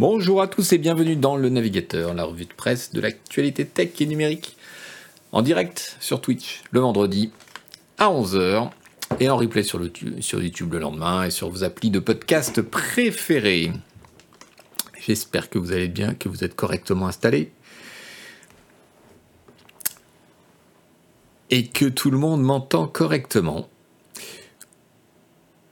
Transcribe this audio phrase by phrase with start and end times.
[0.00, 3.90] Bonjour à tous et bienvenue dans le Navigateur, la revue de presse de l'actualité tech
[4.00, 4.56] et numérique,
[5.30, 7.30] en direct sur Twitch le vendredi
[7.98, 8.70] à 11h
[9.20, 9.78] et en replay sur,
[10.20, 13.72] sur YouTube le lendemain et sur vos applis de podcast préférés.
[14.98, 17.52] J'espère que vous allez bien, que vous êtes correctement installés.
[21.50, 23.68] Et que tout le monde m'entend correctement.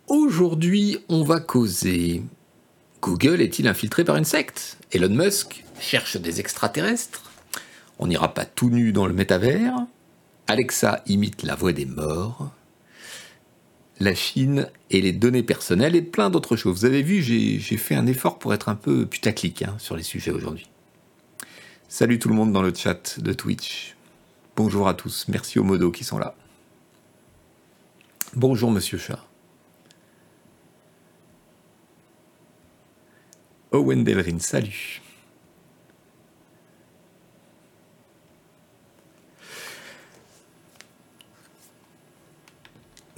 [0.07, 2.25] Aujourd'hui, on va causer
[3.01, 4.77] Google est-il infiltré par une secte?
[4.93, 7.31] Elon Musk cherche des extraterrestres?
[7.99, 9.75] On n'ira pas tout nu dans le métavers?
[10.47, 12.51] Alexa imite la voix des morts?
[14.01, 16.81] La Chine et les données personnelles et plein d'autres choses.
[16.81, 20.03] Vous avez vu, j'ai fait un effort pour être un peu putaclic hein, sur les
[20.03, 20.69] sujets aujourd'hui.
[21.89, 23.97] Salut tout le monde dans le chat de Twitch.
[24.57, 26.35] Bonjour à tous, merci aux modos qui sont là.
[28.35, 29.28] Bonjour Monsieur Chat.
[33.71, 35.03] Owen Delrin, salut.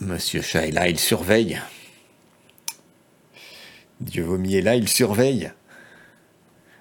[0.01, 1.61] Monsieur Chat il surveille.
[4.01, 5.53] Dieu vomi est là, il surveille.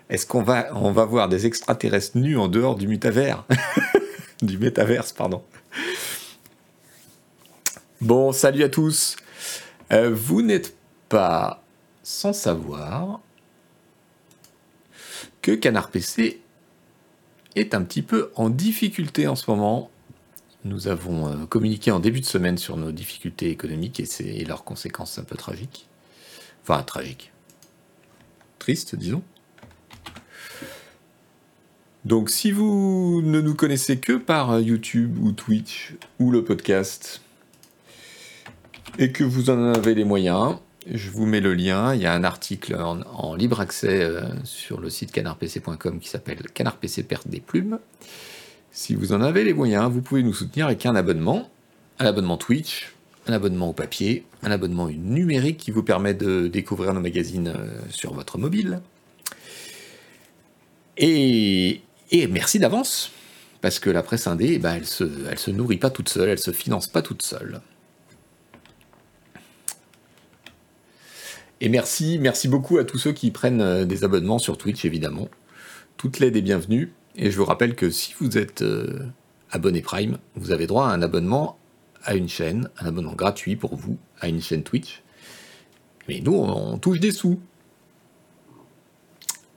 [0.09, 3.45] Est-ce qu'on va, voir des extraterrestres nus en dehors du métavers
[4.42, 5.44] Du métaverse, pardon.
[8.02, 9.17] Bon, salut à tous.
[9.92, 10.76] Euh, vous n'êtes
[11.09, 11.61] pas
[12.02, 13.20] sans savoir
[15.42, 16.42] que Canard PC
[17.56, 19.90] est un petit peu en difficulté en ce moment.
[20.66, 25.17] Nous avons euh, communiqué en début de semaine sur nos difficultés économiques et, leurs conséquences
[25.17, 25.88] un peu tragiques.
[26.64, 27.32] Enfin, tragiques.
[28.60, 29.23] Tristes, disons.
[32.06, 37.22] Donc si vous ne nous connaissez que par YouTube ou Twitch ou le podcast,
[38.98, 40.58] et que vous en avez les moyens,
[40.88, 41.94] je vous mets le lien.
[41.94, 46.42] Il y a un article en, libre accès euh, sur le site canardpc.com qui s'appelle
[46.54, 47.80] Canard PC perte des plumes.
[48.72, 51.50] Si vous en avez les moyens, vous pouvez nous soutenir avec un abonnement,
[52.00, 52.94] un abonnement Twitch,
[53.28, 57.80] un abonnement au papier, un abonnement numérique qui vous permet de découvrir nos magazines euh,
[57.89, 58.82] sur votre mobile.
[60.98, 61.82] Et,
[62.30, 63.12] merci d'avance,
[63.62, 66.30] parce que la presse indé, eh ben, elle se, elle se nourrit pas toute seule,
[66.30, 67.62] elle se finance pas toute seule.
[71.61, 75.27] Et merci, merci beaucoup à tous ceux qui prennent euh, des abonnements sur Twitch, évidemment.
[75.97, 76.93] Toute l'aide est bienvenue.
[77.15, 78.99] Et je vous rappelle que si vous êtes euh,
[79.52, 81.58] abonné Prime, vous avez droit à un abonnement
[82.05, 85.03] à une chaîne, un abonnement gratuit pour vous, à une chaîne Twitch.
[86.08, 87.39] Mais nous, on, touche des sous.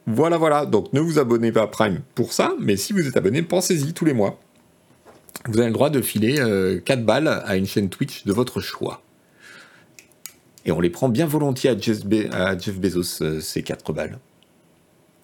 [0.06, 0.66] Voilà, voilà.
[0.66, 3.92] Donc ne vous abonnez pas à Prime pour ça, mais si vous êtes abonné, pensez-y
[3.92, 4.40] tous les mois.
[5.46, 8.60] Vous avez le droit de filer 4 euh, balles à une chaîne Twitch de votre
[8.60, 9.02] choix.
[10.64, 14.18] Et on les prend bien volontiers à Jeff, Bezos, euh, ces 4 balles.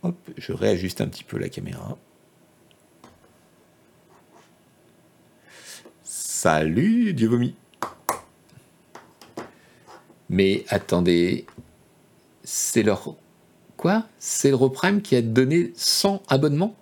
[0.03, 1.97] Hop, je réajuste un petit peu la caméra.
[6.03, 7.55] Salut, Dieu vomi.
[10.29, 11.47] Mais attendez,
[12.45, 13.17] c'est leur...
[13.77, 14.07] Quoi?
[14.19, 16.75] C'est le Reprime qui a donné 100 abonnements?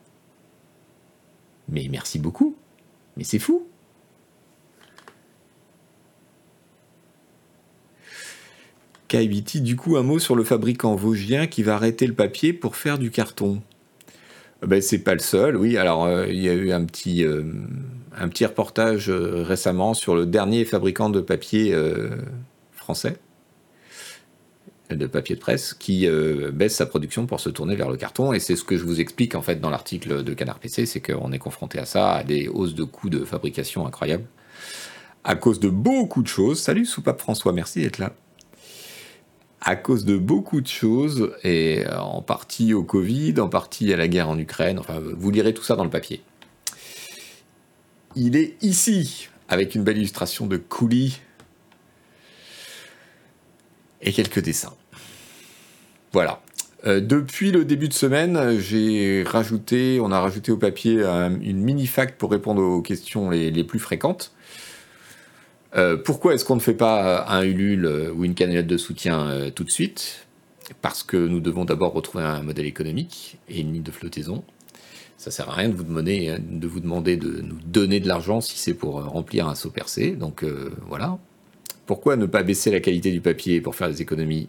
[1.69, 2.57] Mais merci beaucoup.
[3.17, 3.67] Mais c'est fou.
[9.09, 12.77] KBT, du coup, un mot sur le fabricant vosgien qui va arrêter le papier pour
[12.77, 13.63] faire du carton.
[14.63, 15.77] Euh, ben, c'est pas le seul, oui.
[15.77, 17.45] Alors, euh, il y a eu un petit, euh,
[18.17, 21.77] un petit reportage récemment sur le dernier fabricant de papier
[22.73, 23.19] français,
[24.91, 26.09] de papier de presse, qui
[26.53, 28.33] baisse sa production pour se tourner vers le carton.
[28.33, 31.01] Et c'est ce que je vous explique en fait dans l'article de Canard PC, c'est
[31.01, 34.27] qu'on est confronté à ça, à des hausses de coûts de fabrication incroyables,
[35.23, 36.59] à cause de beaucoup de choses.
[36.59, 38.15] Salut Soupape François, merci d'être là
[39.61, 43.97] à cause de beaucoup de choses, et euh, en partie au Covid, en partie à
[43.97, 46.23] la guerre en Ukraine, enfin vous lirez tout ça dans le papier.
[48.15, 51.21] Il est ici, avec une belle illustration de coulis
[54.01, 54.75] et quelques dessins.
[56.13, 56.41] Voilà.
[56.87, 61.87] Euh, depuis le début de semaine, j'ai rajouté, on a rajouté au papier une mini
[61.87, 64.36] fact pour répondre aux questions les plus fréquentes.
[65.75, 69.29] Euh, pourquoi est-ce qu'on ne fait pas un Ulule euh, ou une cagnotte de soutien
[69.29, 70.27] euh, tout de suite?
[70.83, 74.45] Parce que nous devons d'abord retrouver un modèle économique et une ligne de flottaison.
[75.17, 78.75] Ça sert à rien de vous demander demander de nous donner de l'argent si c'est
[78.75, 80.11] pour remplir un seau percé.
[80.11, 80.45] Donc
[80.89, 81.19] voilà.
[81.87, 84.49] Pourquoi ne pas baisser la qualité du papier pour faire des économies?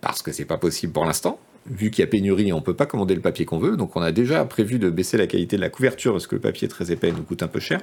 [0.00, 1.38] Parce que c'est pas possible pour l'instant.
[1.66, 3.76] Vu qu'il y a pénurie, on ne peut pas commander le papier qu'on veut.
[3.76, 6.40] Donc on a déjà prévu de baisser la qualité de la couverture parce que le
[6.40, 7.80] papier très épais nous coûte un peu cher.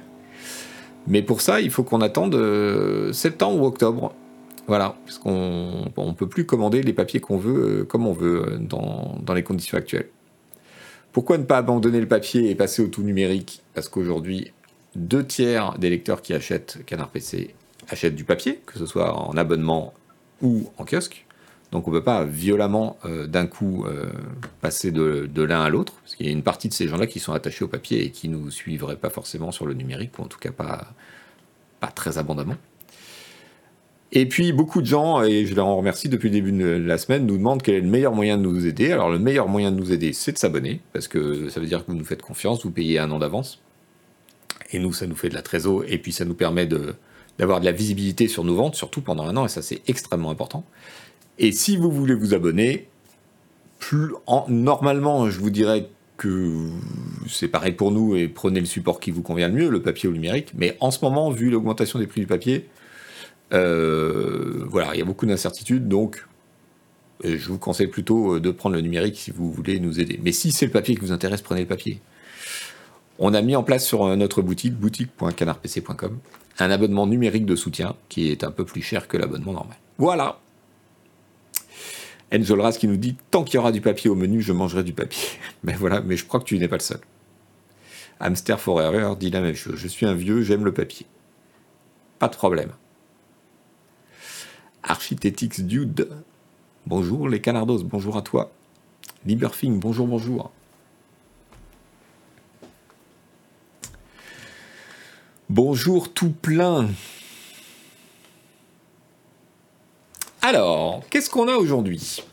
[1.06, 4.14] Mais pour ça, il faut qu'on attende euh, septembre ou octobre.
[4.68, 9.18] Voilà, parce qu'on ne peut plus commander les papiers qu'on veut comme on veut dans,
[9.20, 10.08] dans les conditions actuelles.
[11.12, 13.62] Pourquoi ne pas abandonner le papier et passer au tout numérique?
[13.74, 14.52] Parce qu'aujourd'hui,
[14.94, 17.54] deux tiers des lecteurs qui achètent Canard PC
[17.88, 19.92] achètent du papier, que ce soit en abonnement
[20.40, 21.26] ou en kiosque.
[21.72, 24.10] Donc on ne peut pas violemment euh, d'un coup euh,
[24.60, 27.18] passer de, l'un à l'autre, parce qu'il y a une partie de ces gens-là qui
[27.18, 30.22] sont attachés au papier et qui ne nous suivraient pas forcément sur le numérique, ou
[30.22, 30.92] en tout cas pas,
[31.94, 32.56] très abondamment.
[34.14, 36.98] Et puis beaucoup de gens, et je leur en remercie depuis le début de la
[36.98, 38.92] semaine, nous demandent quel est le meilleur moyen de nous aider.
[38.92, 41.86] Alors le meilleur moyen de nous aider, c'est de s'abonner, parce que ça veut dire
[41.86, 43.62] que vous nous faites confiance, vous payez un an d'avance.
[44.72, 46.66] Et nous, ça nous fait de la trésor, et puis ça nous permet
[47.38, 50.30] d'avoir de la visibilité sur nos ventes, surtout pendant un an, et ça c'est extrêmement
[50.30, 50.66] important.
[51.38, 52.88] Et si vous voulez vous abonner,
[54.48, 56.68] normalement, je vous dirais que
[57.28, 60.08] c'est pareil pour nous et prenez le support qui vous convient le mieux, le papier
[60.08, 60.52] ou le numérique.
[60.54, 62.68] Mais en ce moment, vu l'augmentation des prix du papier,
[63.52, 66.26] euh, voilà, il y a beaucoup d'incertitudes, donc
[67.24, 70.20] euh, je vous conseille plutôt euh, de prendre le numérique si vous voulez nous aider.
[70.22, 72.00] Mais si c'est le papier qui vous intéresse, prenez le papier.
[73.18, 76.18] On a mis en place sur notre boutique, boutique.canardpc.com,
[76.58, 79.76] un abonnement numérique de soutien qui est un peu plus cher que l'abonnement normal.
[79.98, 80.41] Voilà.
[82.32, 84.92] Raz qui nous dit Tant qu'il y aura du papier au menu, je mangerai du
[84.92, 85.28] papier.
[85.62, 87.00] Mais voilà, mais je crois que tu n'es pas le seul.
[88.20, 89.76] Hamster Forever dit la même chose.
[89.76, 91.06] Je suis un vieux, j'aime le papier.
[92.18, 92.70] Pas de problème.
[94.84, 96.08] Architectics Dude,
[96.86, 98.52] bonjour les Canardos, bonjour à toi.
[99.26, 100.50] Liberfing, bonjour, bonjour.
[105.48, 106.88] Bonjour tout plein.
[110.44, 112.24] Alors, qu'est-ce qu'on a aujourd'hui?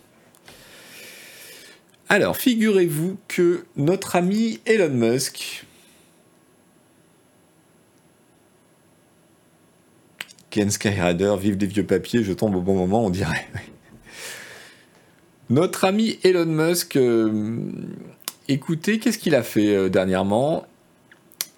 [2.10, 5.64] Alors, figurez-vous que notre ami Elon Musk
[10.50, 13.48] Ken Skyrider, vive des vieux papiers, je tombe au bon moment, on dirait.
[15.52, 17.60] Notre ami Elon Musk, euh,
[18.48, 20.66] écoutez, qu'est-ce qu'il a fait euh, dernièrement?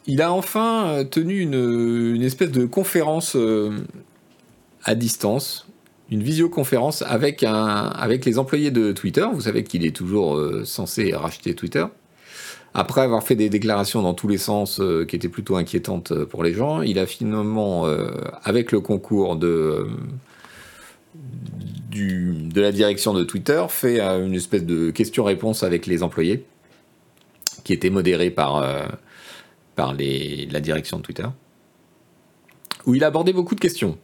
[0.07, 3.37] Il a enfin euh, tenu une, espèce de conférence
[4.83, 5.67] à distance,
[6.11, 9.25] une visioconférence avec, les employés de Twitter.
[9.33, 11.85] Vous savez qu'il est toujours censé racheter Twitter.
[12.73, 16.25] Après avoir fait des déclarations dans tous les sens euh, qui étaient plutôt inquiétantes euh,
[16.25, 18.11] pour les gens, il a finalement, euh,
[18.43, 19.87] avec le concours de,
[22.55, 26.45] la direction de Twitter, fait une espèce de question-réponse avec les employés,
[27.65, 28.65] qui était modérée par,
[29.75, 31.27] par les, la direction de Twitter,
[32.85, 33.97] où il a abordé beaucoup de questions.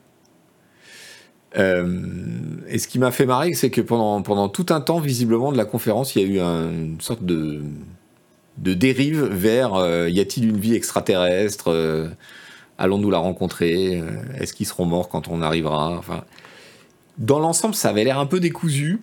[1.56, 5.58] Et ce qui m'a fait marrer, c'est que pendant, pendant tout un temps, visiblement, de
[5.58, 7.62] la conférence, il y a eu une sorte de
[8.58, 12.10] de dérive vers euh, y a-t-il une vie extraterrestre euh,
[12.78, 14.06] Allons-nous la rencontrer euh,
[14.40, 16.24] Est-ce qu'ils seront morts quand on arrivera Enfin,
[17.18, 19.00] dans l'ensemble, ça avait l'air un peu décousu.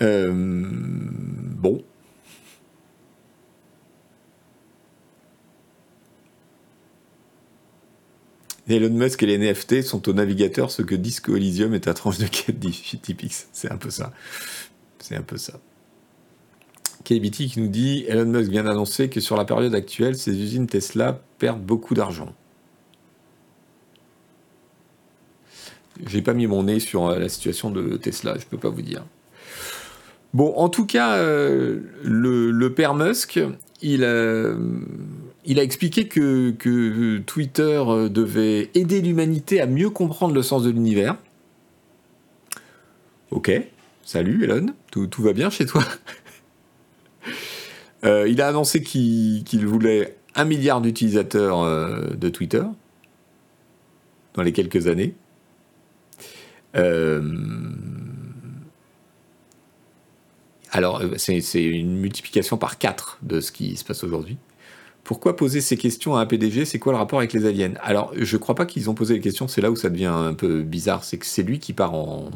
[0.00, 1.82] bon.
[8.76, 12.18] Elon Musk et les NFT sont au navigateur ce que Disco Elysium est à tranche
[12.18, 12.56] de quête.
[13.52, 14.12] C'est un peu ça.
[14.98, 15.60] C'est un peu ça.
[17.04, 20.66] KBT qui nous dit Elon Musk vient d'annoncer que sur la période actuelle, ses usines
[20.66, 22.34] Tesla perdent beaucoup d'argent.
[26.06, 28.82] J'ai pas mis mon nez sur euh, la situation de Tesla, je peux pas vous
[28.82, 29.04] dire.
[30.34, 33.38] Bon, en tout cas, euh, le, père Musk,
[33.82, 34.54] il, a,
[35.44, 41.16] il a expliqué que, Twitter devait aider l'humanité à mieux comprendre le sens de l'univers.
[43.30, 43.50] Ok,
[44.04, 45.82] salut Elon, tout, va bien chez toi?
[48.04, 52.64] Euh, il a annoncé qu'il voulait un milliard d'utilisateurs euh, de Twitter
[54.34, 55.14] dans les quelques années.
[56.74, 57.22] Euh,
[60.70, 64.36] alors, c'est une multiplication par 4 de ce qui se passe aujourd'hui.
[65.04, 67.74] Pourquoi poser ces questions à un PDG C'est quoi le rapport avec les aliens?
[67.82, 70.34] Alors, je crois pas qu'ils ont posé les questions, c'est là où ça devient un
[70.34, 72.30] peu bizarre, c'est que c'est lui qui part en...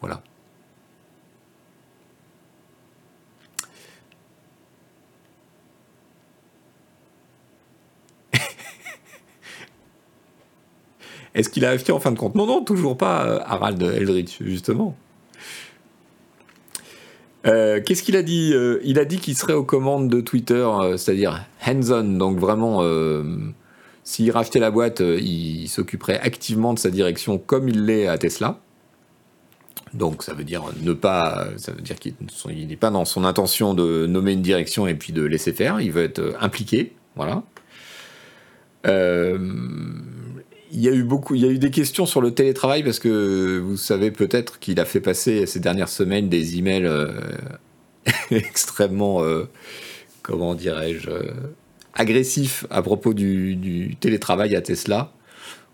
[0.00, 0.22] Voilà.
[11.34, 12.34] Est-ce qu'il a acheté en fin de compte?
[12.36, 14.96] Non, non, toujours pas euh, Harald Eldritch, justement.
[17.46, 20.66] Euh, qu'est-ce qu'il a dit euh, Il a dit qu'il serait aux commandes de Twitter,
[20.96, 22.82] c'est-à-dire hands-on, donc vraiment,
[24.02, 28.60] s'il rachetait la boîte, il s'occuperait activement de sa direction comme il l'est à Tesla.
[29.92, 32.14] Donc ça veut dire ne pas, ça veut dire qu'il
[32.68, 35.80] n'est pas dans son intention de nommer une direction et puis de laisser faire.
[35.80, 37.44] Il veut être impliqué, voilà
[40.74, 42.98] il y a eu beaucoup, il y a eu des questions sur le télétravail parce
[42.98, 46.90] que vous savez peut-être qu'il a fait passer ces dernières semaines des emails
[48.30, 49.22] extrêmement,
[50.22, 51.10] comment dirais-je,
[51.94, 55.12] agressifs à propos du, télétravail à Tesla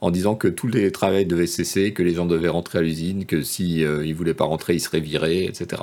[0.02, 3.26] en disant que tout le télétravail devait cesser, que les gens devaient rentrer à l'usine,
[3.26, 5.83] que si ne ils voulaient pas rentrer, ils seraient virés, etc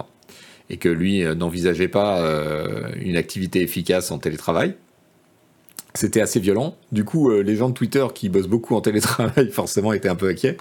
[0.69, 4.75] et que lui euh, n'envisageait pas euh, une activité efficace en télétravail.
[5.97, 6.77] C'était assez violent.
[6.91, 10.15] Du coup, euh, les gens de Twitter qui bossent beaucoup en télétravail, forcément, étaient un
[10.15, 10.57] peu inquiets.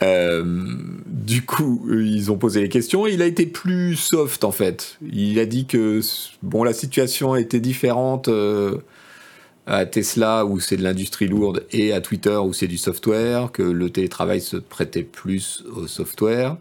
[0.00, 4.98] du coup, ils ont posé les questions il a été plus soft en fait.
[5.10, 6.00] Il a dit que
[6.42, 8.28] bon, la situation était différente
[9.66, 13.62] à Tesla où c'est de l'industrie lourde et à Twitter où c'est du software, que
[13.62, 16.56] le télétravail se prêtait plus au software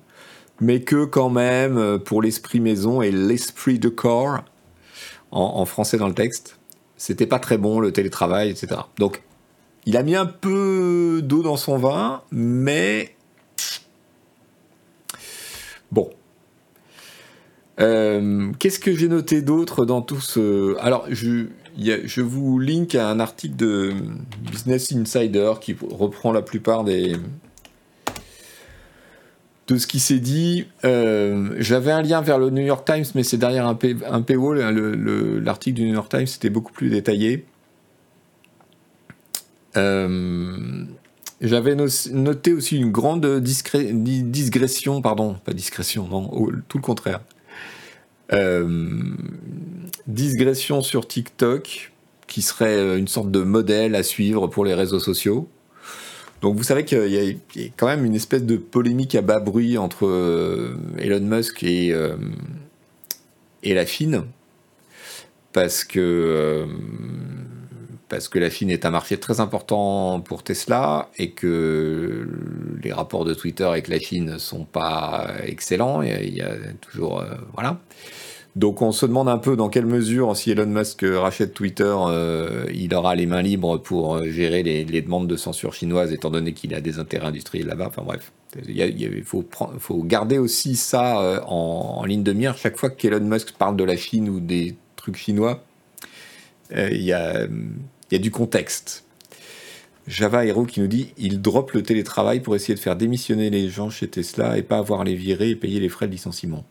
[0.59, 4.43] mais que quand même, euh, pour l'esprit maison et l'esprit de corps,
[5.31, 6.59] en, français dans le texte,
[7.03, 8.79] c'était pas très bon le télétravail, etc.
[8.97, 9.23] Donc,
[9.85, 13.17] il a mis un peu d'eau dans son vin, mais
[15.91, 16.09] bon.
[17.81, 20.77] Euh, qu'est-ce que j'ai noté d'autre dans tout ce...
[20.77, 23.91] Alors, je, je vous link à un article de
[24.49, 27.17] Business Insider qui reprend la plupart des,
[29.67, 30.65] de ce qui s'est dit.
[30.83, 34.59] Euh, j'avais un lien vers le New York Times, mais c'est derrière un, paywall.
[35.43, 37.45] L'article du New York Times était beaucoup plus détaillé.
[39.75, 40.85] Euh,
[41.41, 46.29] j'avais noté aussi une grande digression, pardon, pas discrétion, non,
[46.67, 47.21] tout le contraire.
[48.31, 48.89] Euh,
[50.07, 51.91] digression sur TikTok,
[52.27, 55.49] qui serait une sorte de modèle à suivre pour les réseaux sociaux.
[56.43, 59.77] Donc vous savez qu'il y, a quand même une espèce de polémique à bas bruit
[59.77, 62.17] entre euh, Elon Musk et, euh,
[63.63, 64.25] et la Chine,
[65.53, 66.65] parce que, euh,
[68.09, 72.27] parce que la Chine est un marché très important pour Tesla et que
[72.83, 76.01] les rapports de Twitter avec la Chine ne sont pas excellents.
[76.01, 77.23] Il y a toujours...
[77.53, 77.79] voilà.
[78.55, 82.65] Donc on se demande un peu dans quelle mesure, si Elon Musk rachète Twitter, euh,
[82.71, 86.53] il aura les mains libres pour euh, gérer les, demandes de censure chinoise, étant donné
[86.53, 87.87] qu'il a des intérêts industriels là-bas.
[87.87, 88.31] Enfin bref,
[88.67, 89.43] il, faut,
[90.03, 92.55] garder aussi ça euh, en, ligne de mire.
[92.55, 95.63] Chaque fois qu'Elon Musk parle de la Chine ou des trucs chinois,
[96.75, 97.47] il y, a,
[98.11, 99.03] y, a, du contexte.
[100.07, 103.69] Java Hero qui nous dit il drop le télétravail pour essayer de faire démissionner les
[103.69, 106.65] gens chez Tesla et pas avoir les virer et payer les frais de licenciement.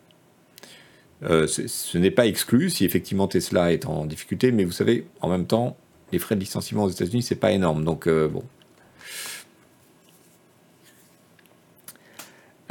[1.24, 5.28] Euh, ce n'est pas exclu si effectivement Tesla est en difficulté, mais vous savez, en
[5.28, 5.76] même temps,
[6.10, 7.84] les frais de licenciement aux États-Unis, c'est pas énorme.
[7.84, 8.42] Donc, euh, bon.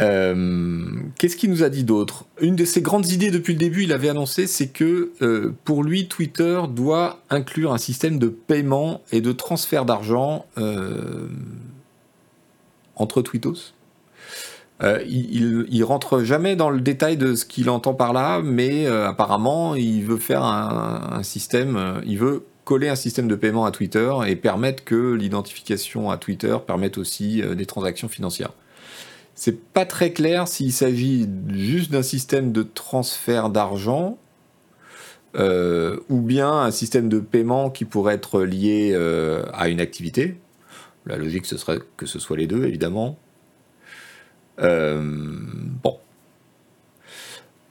[0.01, 2.25] Euh, qu'est-ce qu'il nous a dit d'autre?
[2.41, 5.11] Une de ses grandes idées depuis le début, il avait annoncé, c'est que
[5.63, 10.45] pour lui, Twitter doit inclure un système de paiement et de transfert d'argent
[12.95, 13.73] entre Twittos.
[14.83, 19.07] Euh, il, rentre jamais dans le détail de ce qu'il entend par là, mais euh,
[19.07, 23.71] apparemment, il veut faire un, système, euh, il veut coller un système de paiement à
[23.71, 28.53] Twitter et permettre que l'identification à Twitter permette aussi des transactions financières.
[29.35, 34.17] C'est pas très clair s'il s'agit juste d'un système de transfert d'argent
[35.35, 38.95] ou bien un système de paiement qui pourrait être lié
[39.53, 40.37] à une activité.
[41.07, 43.17] La logique, ce serait que ce soit les deux, évidemment.
[44.61, 45.01] Euh.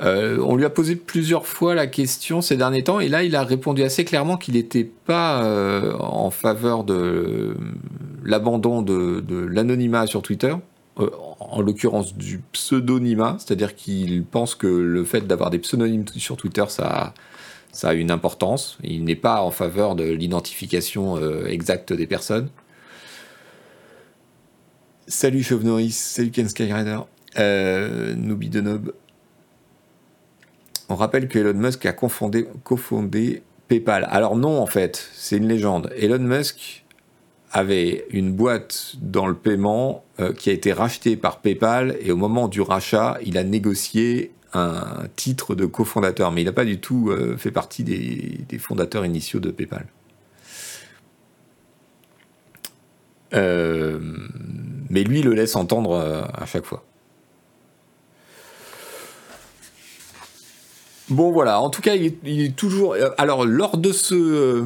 [0.03, 3.37] Euh, on lui a posé plusieurs fois la question ces derniers temps, et là il
[3.37, 7.55] a répondu assez clairement qu'il n'était pas euh, en faveur de
[8.25, 10.55] l'abandon de, l'anonymat sur Twitter,
[10.97, 16.65] en l'occurrence du pseudonymat, c'est-à-dire qu'il pense que le fait d'avoir des pseudonymes sur Twitter,
[16.69, 17.13] ça
[17.83, 18.79] a une importance.
[18.83, 22.49] Il n'est pas en faveur de l'identification exacte des personnes.
[25.11, 27.01] Salut Chauve salut Ken Skyrider,
[27.37, 28.93] euh, de Noob.
[30.89, 34.07] On rappelle que Elon Musk a cofondé PayPal.
[34.09, 35.93] Alors non, en fait, c'est une légende.
[35.97, 36.85] Elon Musk
[37.51, 42.17] avait une boîte dans le paiement euh, qui a été rachetée par PayPal et au
[42.17, 46.79] moment du rachat, il a négocié un titre de cofondateur, mais il n'a pas du
[46.79, 49.87] tout euh, fait partie des, fondateurs initiaux de PayPal.
[53.35, 53.99] Euh,
[54.91, 56.85] mais lui le laisse entendre euh, à chaque fois.
[61.09, 62.95] Bon voilà, en tout cas, il est, toujours.
[62.95, 64.15] Euh, alors, lors de ce.
[64.15, 64.65] Euh,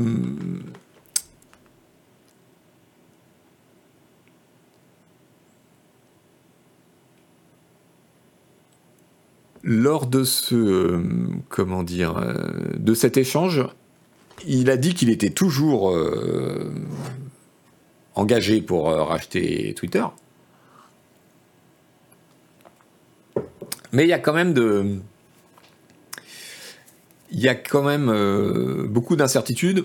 [9.63, 11.03] lors de ce.
[11.49, 12.21] comment dire.
[12.77, 13.67] de cet échange,
[14.47, 15.97] il a dit qu'il était toujours
[18.15, 20.05] engagé pour racheter Twitter.
[23.93, 24.99] Mais il y a quand même de,
[27.31, 29.85] il y a quand même beaucoup d'incertitudes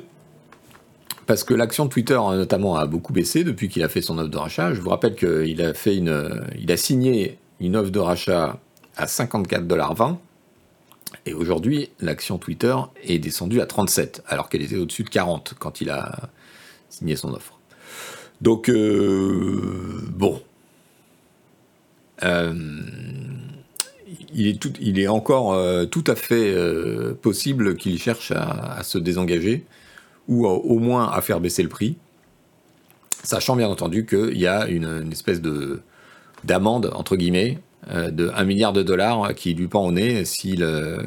[1.25, 4.37] parce que l'action Twitter notamment a beaucoup baissé depuis qu'il a fait son offre de
[4.37, 4.73] rachat.
[4.73, 8.59] Je vous rappelle qu'il a fait une, il a signé une offre de rachat
[8.97, 10.15] à 54,20$.
[11.27, 15.81] Et aujourd'hui, l'action Twitter est descendue à 37, alors qu'elle était au-dessus de 40 quand
[15.81, 16.29] il a
[16.89, 17.58] signé son offre.
[18.41, 20.41] Donc, euh, bon.
[22.23, 22.53] Euh,
[24.33, 26.53] il, est encore euh, tout à fait
[27.21, 29.65] possible qu'il cherche à, se désengager
[30.27, 31.95] ou au moins à faire baisser le prix,
[33.23, 35.81] sachant bien entendu qu'il y a une, espèce de
[36.43, 37.57] d'amende, entre guillemets,
[37.91, 40.99] de 1 milliard de dollars qui lui pend au nez s'il ne,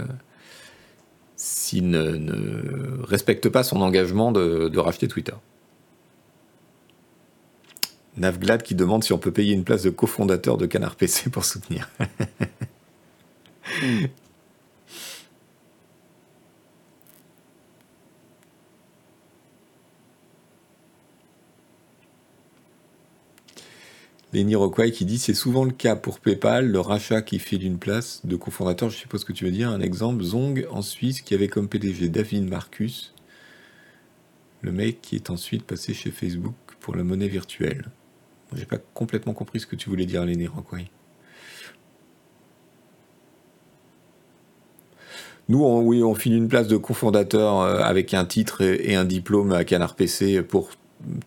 [3.04, 5.34] respecte pas son engagement de racheter Twitter.
[8.16, 11.44] Navglad qui demande si on peut payer une place de cofondateur de Canard PC pour
[11.44, 11.88] soutenir.
[24.32, 27.78] Lenny Rockway qui dit c'est souvent le cas pour PayPal, le rachat qui fait d'une
[27.78, 29.68] place de cofondateur, je suppose que tu veux dire.
[29.68, 33.14] Un exemple, Zong en Suisse qui avait comme PDG David Marcus,
[34.62, 37.90] le mec qui est ensuite passé chez Facebook pour la monnaie virtuelle.
[38.54, 40.86] J'ai pas complètement compris ce que tu voulais dire, Lenny Rockway.
[45.48, 49.04] Nous, on, oui, on file une place de cofondateur euh, avec un titre et un
[49.04, 50.70] diplôme à Canard PC pour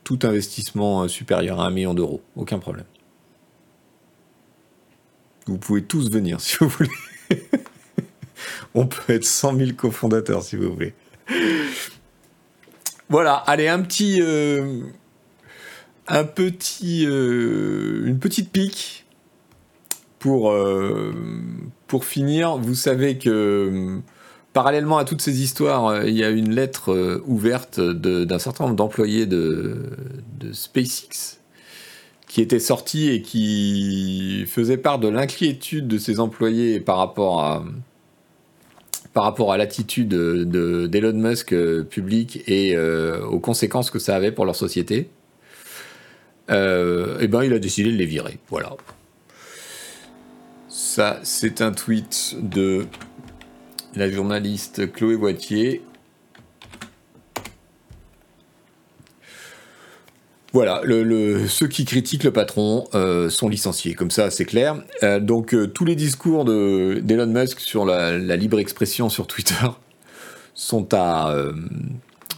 [0.04, 2.22] tout investissement euh, supérieur à un million d'euros.
[2.36, 2.86] Aucun problème.
[5.48, 6.90] Vous pouvez tous venir si vous voulez.
[8.74, 10.94] On peut être 100 000 cofondateurs si vous voulez.
[13.10, 14.22] Voilà, allez, un petit.
[14.22, 14.82] Euh,
[16.08, 17.06] un petit.
[17.08, 19.06] Euh, une petite pique
[20.20, 21.14] pour, euh,
[21.88, 22.58] pour finir.
[22.58, 24.00] Vous savez que.
[24.54, 29.26] Parallèlement à toutes ces histoires, il y a une lettre ouverte d'un certain nombre d'employés
[29.26, 29.90] de,
[30.54, 31.42] SpaceX
[32.36, 37.64] qui était sorti et qui faisait part de l'inquiétude de ses employés par rapport à,
[39.58, 45.00] l'attitude d'Elon Musk euh, public et euh, aux conséquences que ça avait pour leur société,
[45.00, 45.25] euh,
[46.50, 48.40] eh ben il a décidé de les virer.
[48.50, 48.76] Voilà.
[50.70, 52.86] Ça, c'est un tweet de
[53.96, 55.82] la journaliste Chloé Boitier
[60.56, 60.84] Voilà,
[61.50, 64.82] ceux qui critiquent le patron euh, sont licenciés, comme ça c'est clair.
[65.04, 69.66] Euh, donc euh, tous les discours d'Elon Musk sur la, libre expression sur Twitter
[70.54, 71.36] sont à,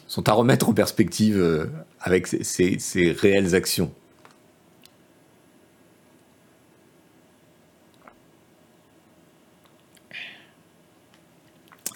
[0.08, 1.70] sont à remettre en perspective
[2.08, 3.92] avec ses, réelles actions.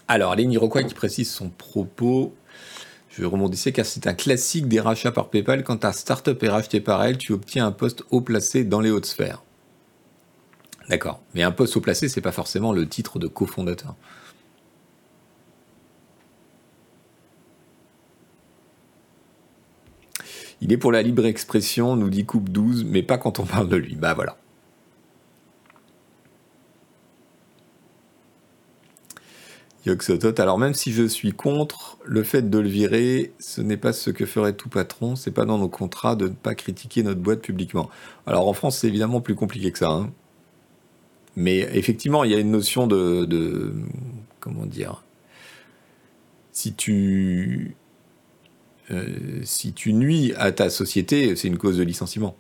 [0.08, 2.36] Alors, Lenny Rockway qui précise son propos
[3.10, 5.66] je rebondissais car c'est un classique des rachats par PayPal.
[5.66, 8.90] Quand ta startup est rachetée par elle, tu obtiens un poste haut placé dans les
[8.90, 9.44] hautes sphères.
[10.88, 11.22] D'accord.
[11.34, 13.96] Mais un poste haut placé, c'est pas forcément le titre de cofondateur.
[20.62, 23.68] Il est pour la libre expression, nous dit Coupe 12, mais pas quand on parle
[23.68, 23.96] de lui.
[23.96, 24.38] Bah voilà.
[29.86, 30.40] Yoxotot.
[30.40, 34.12] Alors même si je suis contre le fait de le virer, ce n'est pas ce
[34.12, 35.16] que ferait tout patron.
[35.16, 37.90] C'est pas dans nos contrats de ne pas critiquer notre boîte publiquement.
[38.28, 39.90] Alors en France, c'est évidemment plus compliqué que ça.
[39.90, 40.12] Hein.
[41.36, 43.74] Mais effectivement, il y a une notion de,
[44.40, 45.04] comment dire.
[46.52, 47.76] Si tu
[49.44, 52.36] si tu nuis à ta société, c'est une cause de licenciement.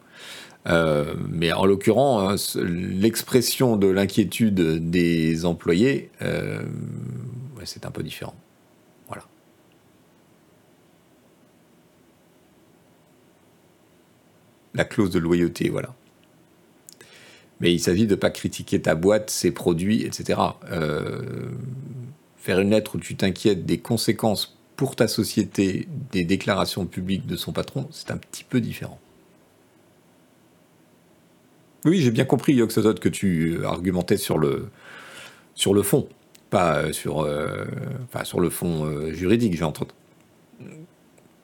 [0.68, 6.62] Euh, mais en l'occurrence, hein, l'expression de l'inquiétude des employés, euh,
[7.64, 8.36] c'est un peu différent.
[9.08, 9.24] Voilà.
[14.74, 15.96] La clause de loyauté, voilà.
[17.60, 20.40] Mais il s'agit de ne pas critiquer ta boîte, ses produits, etc.
[20.72, 21.52] Euh,
[22.36, 27.36] faire une lettre où tu t'inquiètes des conséquences pour ta société des déclarations publiques de
[27.36, 28.98] son patron, c'est un petit peu différent.
[31.86, 34.72] Oui, j'ai bien compris, Yoxotot, que tu euh, argumentais sur le,
[35.54, 36.10] sur le fond,
[36.50, 37.63] pas euh, sur, euh,
[38.06, 39.91] enfin, sur le fond juridique, j'ai entendu.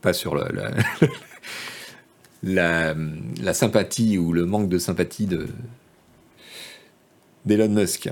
[0.02, 0.72] Pas sur la,
[2.42, 2.96] la,
[3.40, 5.48] la, sympathie ou le manque de sympathie de
[7.46, 8.10] d'Elon Musk.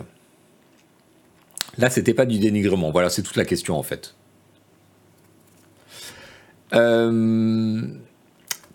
[1.80, 2.92] Là, c'était pas du dénigrement.
[2.92, 4.14] Voilà, c'est toute la question en fait.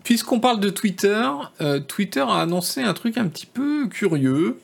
[0.03, 1.29] Puisqu'on parle de Twitter,
[1.61, 4.59] euh, Twitter a annoncé un truc un petit peu curieux.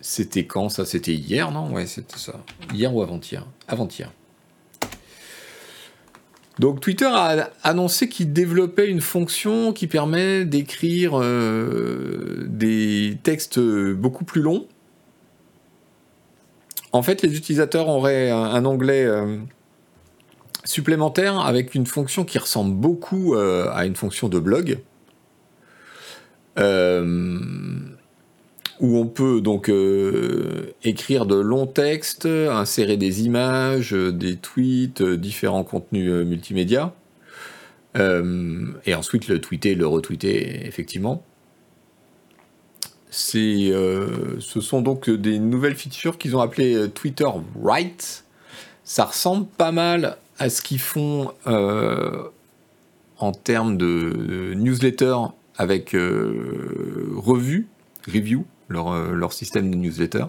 [0.00, 0.84] C'était quand ça?
[0.84, 1.72] C'était hier, non?
[1.72, 2.44] Ouais, c'était ça.
[2.72, 3.46] Hier ou avant-hier?
[3.68, 4.12] Avant-hier.
[6.58, 14.24] Donc Twitter a annoncé qu'il développait une fonction qui permet d'écrire euh, des textes beaucoup
[14.24, 14.68] plus longs.
[16.94, 19.38] En fait, les utilisateurs auraient un, onglet euh,
[20.62, 24.78] supplémentaire avec une fonction qui ressemble beaucoup euh, à une fonction de blog.
[28.80, 29.68] où on peut donc
[30.84, 36.94] écrire de longs textes, insérer des images, des tweets, différents contenus multimédia,
[37.96, 41.24] et ensuite le tweeter, le retweeter effectivement.
[43.16, 43.70] C'est,
[44.40, 48.24] ce sont donc des nouvelles features qu'ils ont appelées Twitter Write.
[48.82, 55.16] Ça ressemble pas mal à ce qu'ils font en termes de, newsletter
[55.56, 57.68] avec revue,
[58.12, 60.24] review, leur, leur système de newsletter.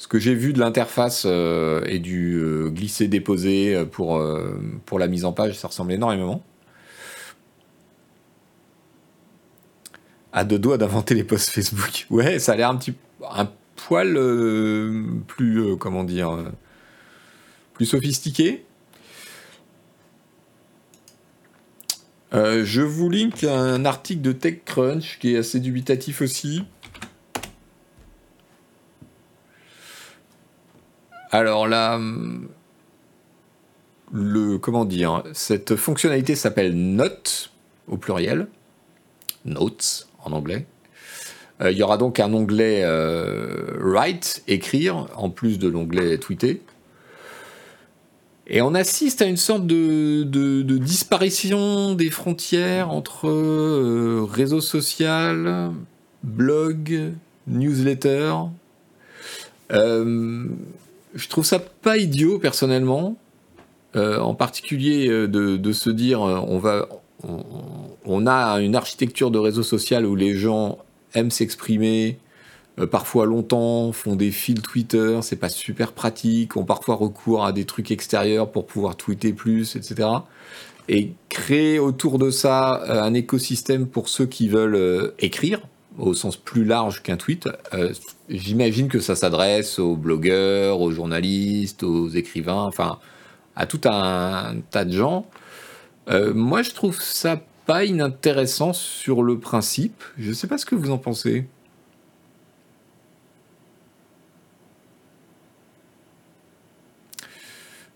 [0.00, 5.08] Ce que j'ai vu de l'interface euh, et du euh, glisser-déposer pour, euh, pour la
[5.08, 6.42] mise en page, ça ressemble énormément.
[10.32, 12.06] À deux doigts d'inventer les posts Facebook.
[12.10, 12.94] Ouais, ça a l'air un petit
[13.30, 14.14] un poil
[15.26, 16.38] plus comment dire
[17.74, 18.64] plus sophistiqué.
[22.32, 26.62] je vous link un article de TechCrunch qui est assez dubitatif aussi.
[31.32, 31.98] Alors là,
[34.12, 37.52] le comment dire, cette fonctionnalité s'appelle Note
[37.86, 38.48] au pluriel,
[39.44, 40.66] Notes en anglais.
[41.60, 46.62] Euh, il y aura donc un onglet euh, Write, écrire, en plus de l'onglet Tweeter.
[48.46, 50.24] Et on assiste à une sorte de,
[50.78, 55.72] disparition des frontières entre euh, réseau social,
[56.22, 57.12] blog,
[57.46, 58.34] newsletter
[61.12, 63.16] je trouve ça pas idiot personnellement,
[63.94, 66.88] en particulier de, se dire on va,
[67.24, 70.78] on, a une architecture de réseau social où les gens
[71.14, 72.18] aiment s'exprimer,
[72.90, 77.64] parfois longtemps, font des fils Twitter, c'est pas super pratique, ont parfois recours à des
[77.64, 80.08] trucs extérieurs pour pouvoir tweeter plus, etc.
[80.88, 85.60] Et créer autour de ça un écosystème pour ceux qui veulent écrire,
[85.98, 87.92] au sens plus large qu'un tweet, euh,
[88.28, 92.98] j'imagine que ça s'adresse aux blogueurs, aux journalistes, aux écrivains, enfin
[93.56, 95.26] à tout un, tas de gens.
[96.08, 100.02] Euh, moi, je trouve ça pas inintéressant sur le principe.
[100.18, 101.46] Je sais pas ce que vous en pensez.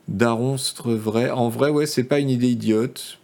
[0.09, 1.31] Daronstre vrai.
[1.31, 3.19] En vrai, ouais, c'est pas une idée idiote.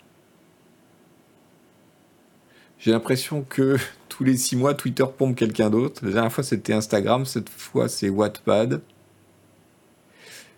[2.78, 3.76] J'ai l'impression que
[4.08, 6.04] tous les six mois, Twitter pompe quelqu'un d'autre.
[6.04, 8.80] La dernière fois, c'était Instagram, cette fois, c'est Wattpad.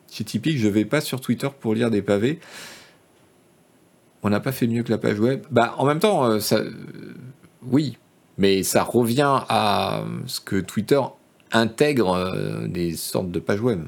[0.06, 2.38] C'est typique, je vais pas sur Twitter pour lire des pavés.
[4.22, 5.44] On n'a pas fait mieux que la page web.
[5.50, 6.72] Bah, en même temps, euh, ça, euh,
[7.62, 7.98] oui,
[8.38, 11.00] mais ça revient à ce que Twitter
[11.50, 13.86] intègre euh, des sortes de pages web.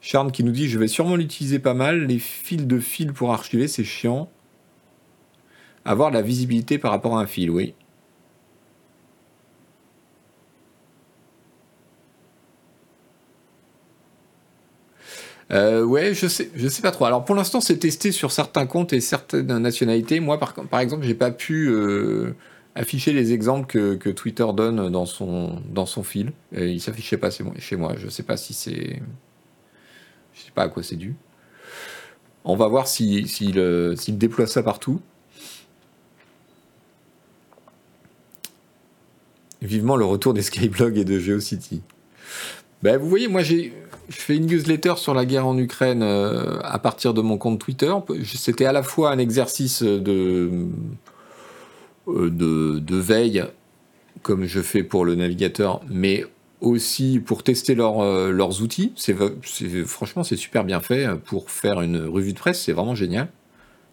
[0.00, 2.06] Charles qui nous dit Je vais sûrement l'utiliser pas mal.
[2.06, 4.30] Les fils de fil pour archiver, c'est chiant.
[5.84, 7.74] Avoir la visibilité par rapport à un fil, oui.
[15.50, 17.04] Euh, ouais, je sais, je sais pas trop.
[17.04, 20.20] Alors pour l'instant, c'est testé sur certains comptes et certaines nationalités.
[20.20, 22.34] Moi, par, exemple, j'ai pas pu euh,
[22.74, 26.32] afficher les exemples que, Twitter donne dans son, dans son fil.
[26.54, 27.94] Et il s'affichait pas chez moi.
[27.96, 29.00] Je sais pas si c'est,
[30.34, 31.14] je sais pas à quoi c'est dû.
[32.44, 33.52] On va voir s'il si,
[34.08, 35.00] déploie ça partout.
[39.62, 41.80] Vivement le retour des Skyblog et de GeoCity.
[42.84, 43.72] Ben, vous voyez, moi j'ai
[44.10, 47.58] je fais une newsletter sur la guerre en Ukraine euh, à partir de mon compte
[47.58, 47.90] Twitter.
[48.26, 50.50] C'était à la fois un exercice de,
[52.08, 53.42] euh, de, de, veille,
[54.20, 56.26] comme je fais pour le navigateur, mais
[56.60, 58.92] aussi pour tester euh, leurs outils.
[59.86, 62.60] Franchement, c'est super bien fait pour faire une revue de presse.
[62.60, 63.28] C'est vraiment génial.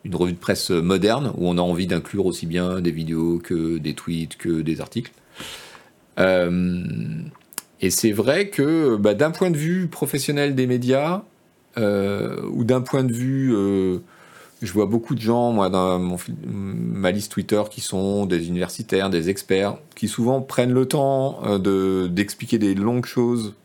[0.04, 3.78] Une revue de presse moderne où on a envie d'inclure aussi bien des vidéos que
[3.78, 5.14] des tweets que des articles.
[6.20, 6.84] Euh,
[7.82, 11.24] et c'est vrai que bah, d'un point de vue professionnel des médias,
[11.78, 14.00] euh, ou d'un point de vue, euh,
[14.62, 16.00] je vois beaucoup de gens, moi, dans
[16.46, 22.08] ma liste Twitter, qui sont des universitaires, des experts, qui souvent prennent le temps de,
[22.08, 23.56] d'expliquer des longues choses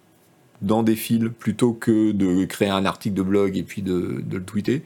[0.63, 4.43] dans des fils plutôt que de créer un article de blog et puis de, le
[4.43, 4.83] tweeter.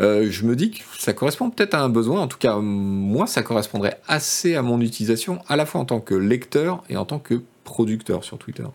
[0.00, 2.20] Euh, je me dis que ça correspond peut-être à un besoin.
[2.20, 6.00] En tout cas, moi, ça correspondrait assez à mon utilisation, à la fois en tant
[6.00, 8.66] que lecteur et en tant que producteur sur Twitter.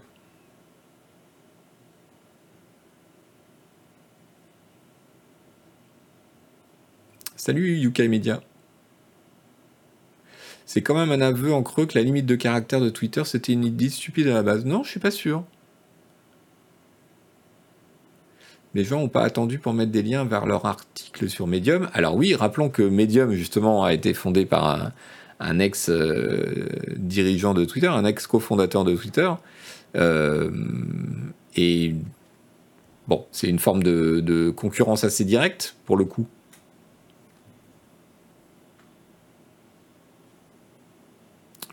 [7.35, 8.41] Salut Yukai Media.
[10.65, 13.53] C'est quand même un aveu en creux que la limite de caractère de Twitter c'était
[13.53, 14.65] une idée stupide à la base.
[14.65, 15.43] Non, je suis pas sûr.
[18.75, 21.89] Les gens n'ont pas attendu pour mettre des liens vers leur article sur Medium.
[21.93, 24.93] Alors oui, rappelons que Medium justement a été fondé par un,
[25.59, 29.31] ex-dirigeant de Twitter, un ex-cofondateur de Twitter.
[29.95, 30.51] Euh,
[31.55, 31.95] et
[33.07, 36.27] bon, c'est une forme de concurrence assez directe pour le coup.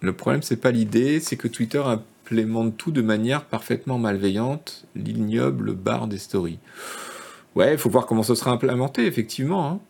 [0.02, 5.74] Le problème, c'est pas l'idée, c'est que Twitter implémente tout de manière parfaitement malveillante, l'ignoble
[5.74, 6.58] barre des stories.
[7.54, 9.66] Ouais, il faut voir comment ce sera implémenté, effectivement.
[9.68, 9.80] Hein.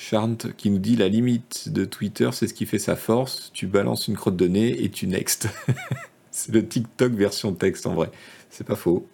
[0.00, 3.50] Charnt qui nous dit la limite de Twitter, c'est ce qui fait sa force.
[3.52, 5.48] Tu balances une crotte de nez et tu next.
[6.30, 8.10] c'est le TikTok version texte en vrai.
[8.48, 9.06] C'est pas faux.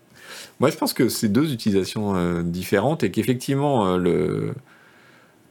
[0.61, 4.55] Moi, je pense que c'est deux utilisations euh, différentes et qu'effectivement, euh, le,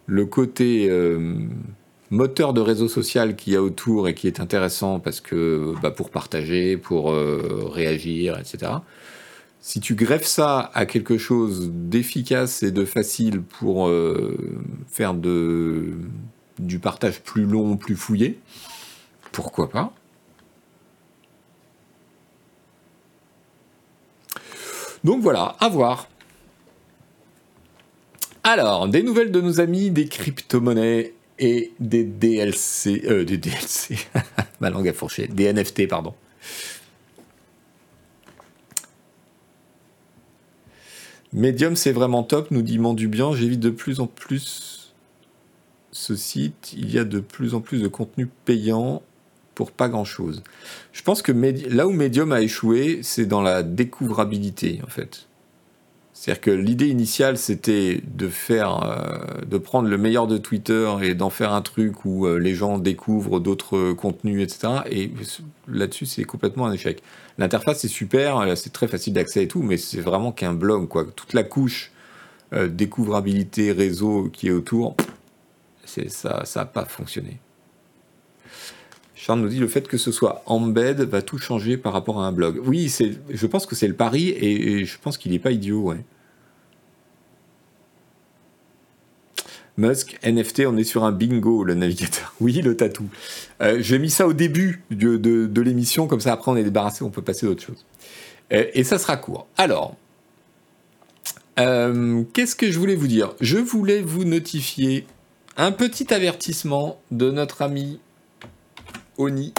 [0.06, 0.88] le côté.
[0.90, 1.36] Euh,
[2.12, 5.90] moteur de réseau social qu'il y a autour et qui est intéressant parce que bah,
[5.90, 8.74] pour partager, pour réagir, etc.
[9.68, 14.38] Si tu greffes ça à quelque chose d'efficace et de facile pour euh,
[14.88, 18.38] faire du partage plus long, plus fouillé,
[19.32, 19.92] pourquoi pas?
[25.04, 26.10] Donc voilà, à voir.
[28.44, 33.98] Alors, des nouvelles de nos amis des crypto-monnaies et des DLC, euh, des DLC,
[34.60, 36.14] ma langue a fourché, des NFT, pardon.
[41.36, 43.34] Medium, c'est vraiment top, nous dit Mandubian.
[43.34, 44.94] J'évite de plus en plus
[45.92, 46.74] ce site.
[46.78, 49.04] Il y a de plus en plus de contenu payant
[49.54, 50.44] pour pas grand chose.
[50.94, 55.28] Je pense que là où Medium a échoué, c'est dans la découvrabilité, en fait.
[56.18, 61.14] C'est-à-dire que l'idée initiale, c'était de faire, euh, de prendre le meilleur de Twitter et
[61.14, 64.76] d'en faire un truc où euh, les gens découvrent d'autres contenus, etc.
[64.90, 65.12] Et
[65.68, 67.04] là-dessus, c'est complètement un échec.
[67.38, 71.06] L'interface est super, c'est très facile d'accès et tout, mais c'est vraiment qu'un blog, quoi.
[71.18, 71.92] Toute la couche
[72.54, 74.96] euh, découvrabilité réseau qui est autour,
[75.84, 77.40] ça, ça n'a pas fonctionné.
[79.26, 82.28] Charles nous dit le fait que ce soit embed va tout changer par rapport à
[82.28, 82.62] un blog.
[82.64, 82.94] Oui,
[83.30, 85.82] je pense que c'est le pari et, je pense qu'il n'est pas idiot.
[85.82, 85.98] Ouais.
[89.78, 92.36] Musk, NFT, on est sur un bingo, le navigateur.
[92.40, 93.10] Oui, le tatou.
[93.64, 97.10] Euh, j'ai mis ça au début de, l'émission, comme ça après on est débarrassé, on
[97.10, 97.84] peut passer à autre chose.
[98.54, 99.48] Euh, et ça sera court.
[99.58, 99.96] Alors,
[101.58, 103.34] euh, qu'est-ce que je voulais vous dire?
[103.42, 105.08] Je voulais vous notifier
[105.58, 108.00] un petit avertissement de notre ami
[109.18, 109.54] Oni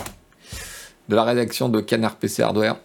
[1.09, 2.77] de la rédaction de Canard PC Hardware.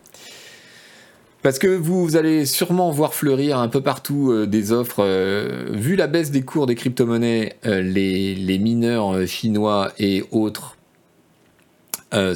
[1.41, 4.99] Parce que vous allez sûrement voir fleurir un peu partout euh, des offres.
[4.99, 10.77] Euh, vu la baisse des cours des crypto-monnaies, euh, les, mineurs chinois et autres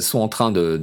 [0.00, 0.78] sont en train de,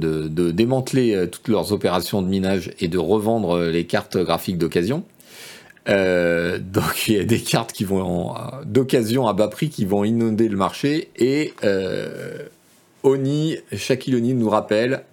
[0.52, 5.02] démanteler toutes leurs opérations de minage et de revendre les cartes graphiques d'occasion.
[5.86, 10.48] donc il y a des cartes qui vont d'occasion à bas prix qui vont inonder
[10.48, 11.54] le marché et
[13.04, 15.04] Oni, Shaquille nous rappelle,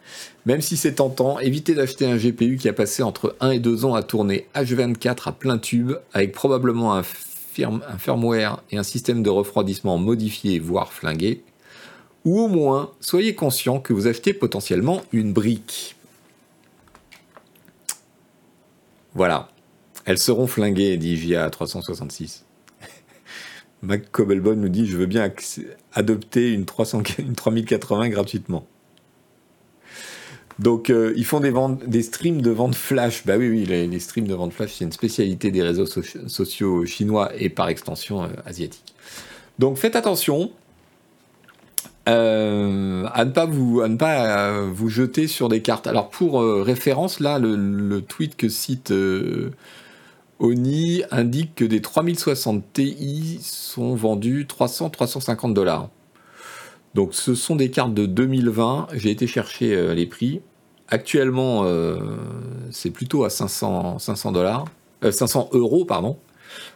[0.46, 3.84] même si c'est tentant, évitez d'acheter un GPU qui a passé entre 1 et 2
[3.84, 9.22] ans à tourner H24 à plein tube, avec probablement un, un firmware et un système
[9.24, 11.44] de refroidissement modifié, voire flingué.
[12.24, 15.98] Ou au moins, soyez conscient que vous achetez potentiellement une brique.
[19.14, 19.50] Voilà.
[20.06, 22.46] Elles seront flinguées, dit JA 366.
[23.84, 25.32] Mac Cobelbon nous dit Je veux bien
[25.94, 28.66] adopter une, 300, une 3080 gratuitement.
[30.60, 33.26] Donc, euh, ils font des, ventes, des streams de vente flash.
[33.26, 37.32] Bah oui, oui, les, streams de vente flash, c'est une spécialité des réseaux sociaux chinois
[37.36, 38.94] et par extension euh, asiatiques.
[39.58, 40.52] Donc, faites attention
[42.10, 43.46] euh, à ne pas,
[44.68, 45.88] vous, jeter sur des cartes.
[45.88, 48.94] Alors, pour référence, là, le, tweet que cite
[50.42, 55.90] Oni indique que des 3060 Ti sont vendus 300-350 dollars.
[56.96, 58.88] Donc ce sont des cartes de 2020.
[58.94, 60.42] J'ai été chercher euh, les prix.
[60.88, 62.00] Actuellement, euh,
[62.72, 64.00] c'est plutôt à 500
[64.32, 64.66] dollars,
[65.08, 66.18] 500 euh, euros pardon.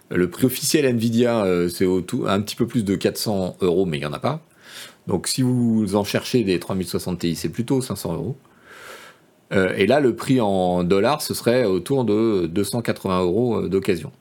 [0.09, 4.05] Le prix officiel Nvidia, c'est un petit peu plus de 400 euros, mais il n'y
[4.05, 4.41] en a pas.
[5.07, 8.37] Donc si vous en cherchez des 3060 Ti, c'est plutôt 500 euros.
[9.51, 14.11] Et là, le prix en dollars, ce serait autour de 280 euros d'occasion.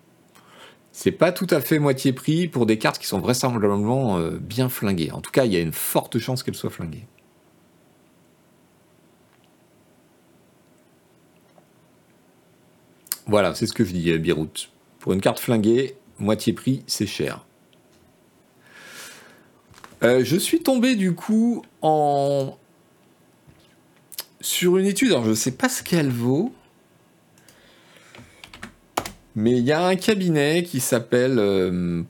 [0.93, 5.11] C'est pas tout à fait moitié prix pour des cartes qui sont vraisemblablement bien flinguées.
[5.13, 7.07] En tout cas, il y a une forte chance qu'elles soient flinguées.
[13.27, 14.69] Voilà, c'est ce que je dis, Birout.
[14.99, 17.45] Pour une carte flinguée, moitié prix, c'est cher.
[20.03, 22.59] Euh, je suis tombé du coup en
[24.45, 26.53] sur une étude, alors je ne sais pas ce qu'elle vaut,
[29.35, 32.03] mais il y a un cabinet qui s'appelle euh,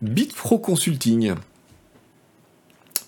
[0.00, 1.34] Bitpro Consulting.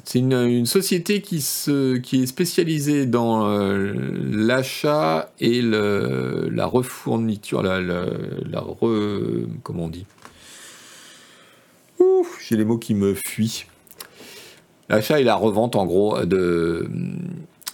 [0.05, 3.93] C'est une, société qui, est spécialisée dans euh,
[4.31, 8.65] l'achat et la refourniture, la, la,
[9.63, 10.07] comment on dit?
[12.49, 13.67] J'ai les mots qui me fuient.
[14.89, 16.89] L'achat et la revente, en gros, de,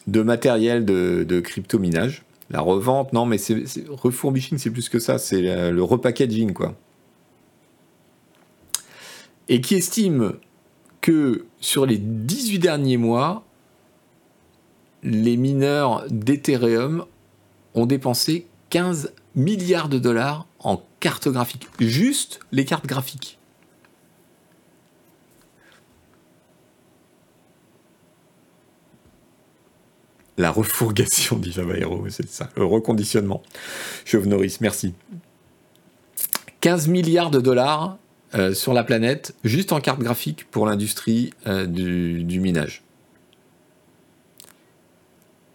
[0.06, 2.22] matériel de, de crypto-minage.
[2.50, 6.74] La revente, non, mais c'est refurbishing, c'est plus que ça, c'est le repackaging, quoi.
[9.48, 10.34] Et qui estime
[11.00, 13.44] que sur les 18 derniers mois,
[15.02, 17.04] les mineurs d'Ethereum
[17.74, 21.68] ont dépensé 15 milliards de dollars en cartes graphiques.
[21.80, 23.38] Juste les cartes graphiques.
[30.38, 33.42] La refourgation, dit Java Hero, c'est ça, le reconditionnement.
[34.04, 34.94] Chauve-Noris, merci.
[36.60, 37.98] 15 milliards de dollars
[38.34, 42.82] euh, sur la planète, juste en carte graphique pour l'industrie euh, du, minage.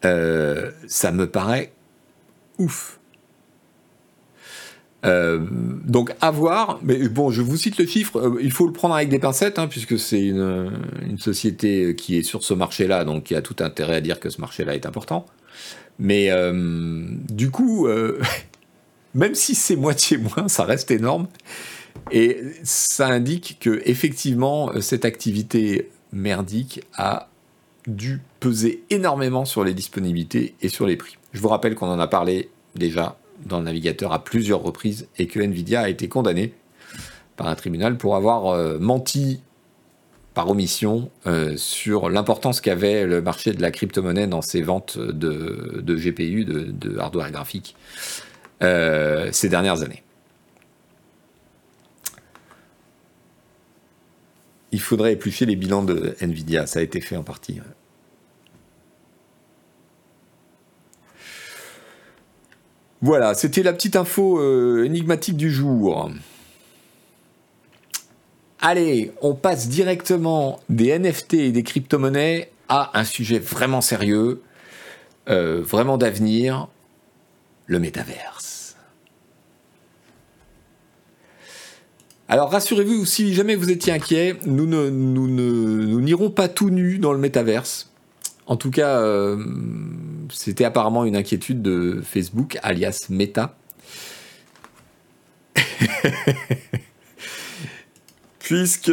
[0.05, 1.73] Euh, ça me paraît
[2.59, 2.96] ouf.
[5.03, 9.09] Donc à voir, mais bon, je vous cite le chiffre, il faut le prendre avec
[9.09, 10.71] des pincettes, hein, puisque c'est une,
[11.07, 14.29] une, société qui est sur ce marché-là, donc qui a tout intérêt à dire que
[14.29, 15.25] ce marché-là est important.
[15.99, 16.29] Mais
[17.29, 17.87] du coup,
[19.13, 21.27] même si c'est moitié moins, ça reste énorme.
[22.11, 27.29] Et ça indique que effectivement cette activité merdique a
[27.85, 31.17] dû peser énormément sur les disponibilités et sur les prix.
[31.33, 35.27] Je vous rappelle qu'on en a parlé déjà dans le navigateur à plusieurs reprises et
[35.27, 36.53] que Nvidia a été condamné
[37.35, 39.41] par un tribunal pour avoir euh, menti
[40.33, 45.81] par omission euh, sur l'importance qu'avait le marché de la crypto-monnaie dans ses ventes de,
[45.95, 47.75] GPU, de, hardware graphique,
[48.61, 50.03] euh, ces dernières années.
[54.71, 56.67] il faudrait éplucher les bilans de Nvidia.
[56.67, 57.59] Ça a été fait en partie.
[63.01, 66.09] Voilà, c'était la petite info euh, énigmatique du jour.
[68.59, 74.41] Allez, on passe directement des NFT et des crypto-monnaies à un sujet vraiment sérieux,
[75.29, 76.67] euh, vraiment d'avenir,
[77.67, 78.75] le métaverse.
[82.27, 87.13] Alors rassurez-vous, si jamais vous étiez inquiet, nous ne, nous n'irons pas tout nus dans
[87.13, 87.91] le métaverse.
[88.47, 89.37] En tout cas, euh,
[90.31, 93.57] c'était apparemment une inquiétude de Facebook, alias Meta.
[98.39, 98.91] Puisque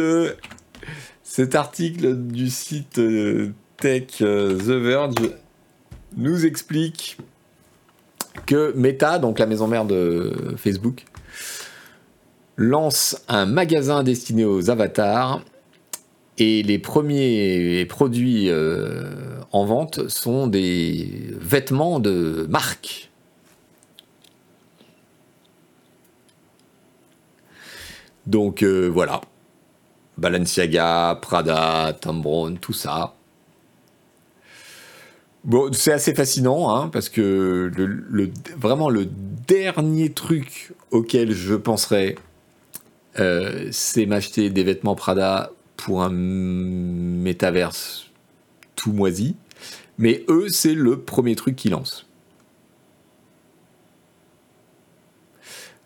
[1.23, 5.15] cet article du site euh, Tech euh, The Verge
[6.17, 7.17] nous explique
[8.45, 11.05] que Meta, donc la maison mère de Facebook,
[12.57, 15.41] lance un magasin destiné aux avatars
[16.37, 23.09] et les premiers produits euh, en vente sont des vêtements de marque.
[28.27, 29.21] Donc euh, voilà,
[30.17, 33.13] Balenciaga, Prada, Tom Brown, tout ça.
[35.43, 42.15] Bon, c'est assez fascinant, hein, parce que le, vraiment le dernier truc auquel je penserais,
[43.19, 48.11] euh, c'est m'acheter des vêtements Prada pour un métaverse
[48.75, 49.35] tout moisi.
[49.97, 52.07] Mais eux, c'est le premier truc qu'ils lancent.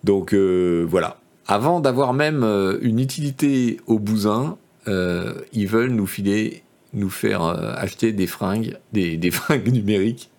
[0.03, 1.19] Donc euh, voilà.
[1.47, 4.57] Avant d'avoir même euh, une utilité au bousin,
[4.87, 6.63] ils veulent nous filer,
[6.93, 10.31] nous faire acheter des fringues, des, des, fringues numériques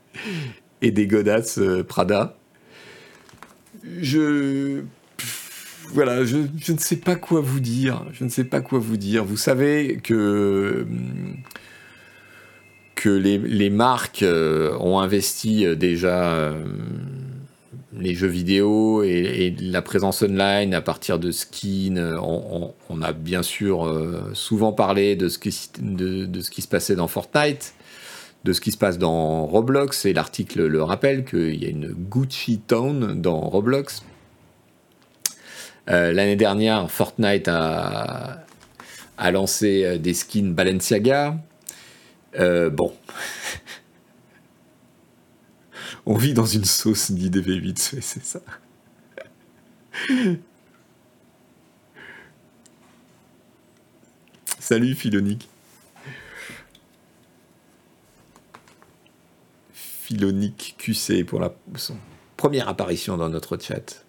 [0.82, 2.36] et des godasses Prada.
[3.84, 4.82] Je
[5.92, 8.04] voilà, je, ne sais pas quoi vous dire.
[8.12, 9.24] Je ne sais pas quoi vous dire.
[9.24, 10.86] Vous savez que
[13.00, 16.62] que les, marques euh, ont investi euh, déjà euh,
[17.98, 22.18] les jeux vidéo et, la présence online à partir de skins.
[22.20, 23.90] On, a bien sûr
[24.34, 27.74] souvent parlé de ce, qui, de, ce qui se passait dans Fortnite.
[28.44, 31.88] de ce qui se passe dans Roblox, et l'article le rappelle qu'il y a une
[31.88, 34.02] Gucci Town dans Roblox.
[35.90, 38.44] Euh, l'année dernière, Fortnite a,
[39.32, 41.36] lancé euh, des skins Balenciaga.
[42.38, 42.96] Euh, bon.
[46.06, 48.40] On vit dans une sauce dit DV8, c'est ça.
[54.60, 55.48] Salut Philonique.
[59.72, 61.52] Philonique QC pour la,
[62.36, 64.04] première apparition dans notre chat.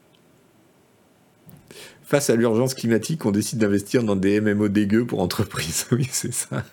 [2.11, 5.85] Face à l'urgence climatique, on décide d'investir dans des MMO dégueux pour entreprises.
[5.93, 6.65] Oui, c'est ça.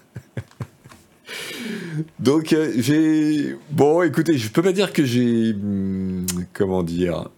[2.19, 3.57] Donc euh, j'ai...
[3.71, 5.53] Bon, écoutez, je peux pas dire que j'ai...
[5.55, 7.29] Hmm, comment dire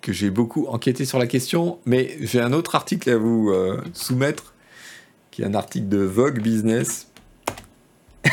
[0.00, 3.78] que j'ai beaucoup enquêté sur la question, mais j'ai un autre article à vous euh,
[3.92, 4.54] soumettre,
[5.30, 7.08] qui est un article de Vogue Business.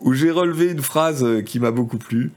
[0.00, 2.30] où j'ai relevé une phrase qui m'a beaucoup plu.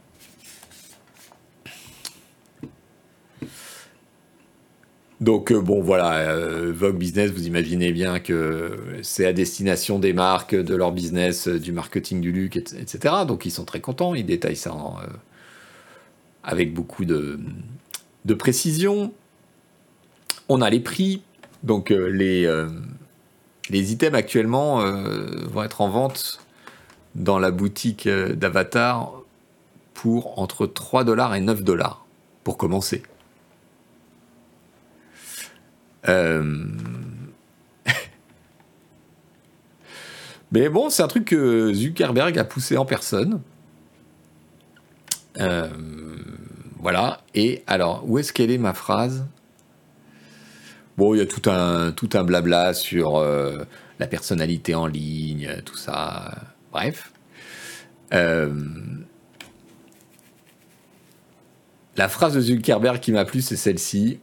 [5.22, 10.14] Donc euh, bon voilà, euh, Vogue Business, vous imaginez bien que c'est à destination des
[10.14, 13.14] marques, de leur business, euh, du marketing du luxe, etc.
[13.28, 14.76] Donc ils sont très contents, ils détaillent ça
[16.44, 17.40] avec beaucoup de,
[18.38, 19.14] précision.
[20.50, 21.22] On a les prix,
[21.62, 22.52] donc les,
[23.70, 26.42] les items actuellement vont être en vente
[27.14, 29.22] dans la boutique d'Avatar
[29.94, 32.06] pour entre 3 dollars et 9 dollars
[32.44, 33.04] pour commencer.
[36.10, 36.66] Euh,
[40.52, 43.42] mais bon, c'est un truc que Zuckerberg a poussé en personne.
[45.40, 45.70] Euh,
[46.80, 47.22] voilà.
[47.36, 49.26] Et alors, où est-ce qu'elle est ma phrase?
[50.98, 53.64] Bon, il y a tout un, tout un blabla sur euh,
[54.00, 56.32] la personnalité en ligne, tout ça.
[56.72, 57.12] Bref.
[58.12, 58.50] la
[62.08, 64.20] phrase de Zuckerberg qui m'a plu, c'est celle-ci.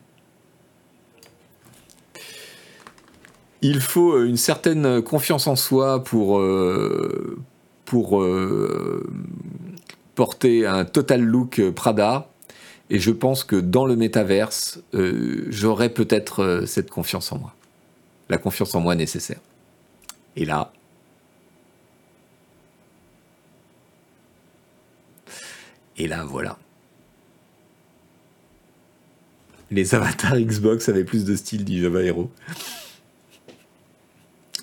[3.63, 7.39] Il faut euh, une certaine confiance en soi pour, euh,
[7.85, 9.05] pour euh,
[10.15, 12.29] porter un total look Prada.
[12.91, 17.55] Et je pense que dans le métaverse, j'aurai peut-être cette confiance en moi.
[18.31, 19.41] La confiance en moi nécessaire.
[20.37, 20.73] Et là,
[25.99, 26.57] et là, voilà.
[29.71, 32.31] Les avatars Xbox avaient plus de style, dit Java Hero.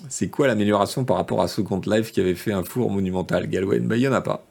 [0.08, 3.48] C'est quoi l'amélioration par rapport à Second Life qui avait fait un four monumental?
[3.48, 4.44] Galwen Bah, il n'y en a pas.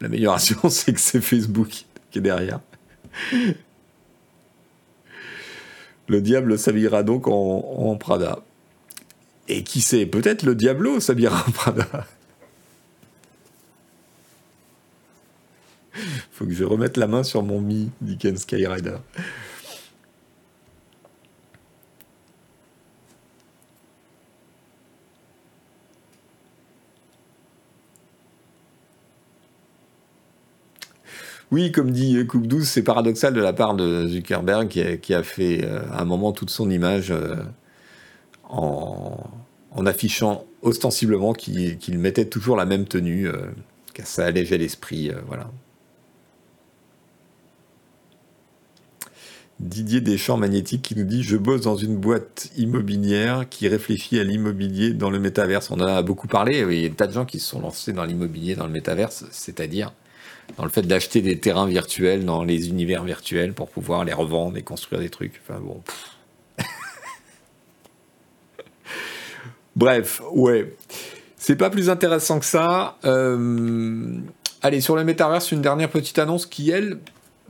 [0.00, 2.60] L'amélioration, c'est que c'est Facebook qui est derrière.
[6.08, 8.40] Le diable s'habillera donc en, Prada.
[9.48, 11.86] Et qui sait, peut-être le Diablo s'habillera en Prada.
[16.32, 18.96] Faut que je remette la main sur mon Mi, dit Ken Skyrider.
[31.52, 35.62] Oui, comme dit Coupe 12, c'est paradoxal de la part de Zuckerberg qui a, fait
[35.62, 37.36] euh, à un moment toute son image euh,
[38.48, 39.18] en,
[39.84, 43.50] affichant ostensiblement qu'il mettait toujours la même tenue, euh,
[43.92, 45.10] car ça allégeait l'esprit.
[45.26, 45.50] voilà.
[49.60, 54.24] Didier Deschamps Magnétique qui nous dit Je bosse dans une boîte immobilière qui réfléchit à
[54.24, 55.70] l'immobilier dans le métaverse.
[55.70, 57.60] On en a beaucoup parlé, il y a des tas de gens qui se sont
[57.60, 59.92] lancés dans l'immobilier dans le métaverse, c'est-à-dire
[60.56, 64.56] dans le fait d'acheter des terrains virtuels dans les univers virtuels pour pouvoir les revendre
[64.56, 65.40] et construire des trucs.
[65.42, 65.82] Enfin bon.
[69.76, 70.74] Bref, ouais.
[71.36, 72.98] C'est pas plus intéressant que ça.
[73.04, 74.18] Euh,
[74.62, 76.98] allez, sur le Metaverse, une dernière petite annonce qui, elle,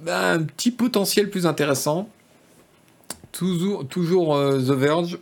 [0.07, 2.09] a un petit potentiel plus intéressant.
[3.32, 5.18] Toujours, toujours euh, The Verge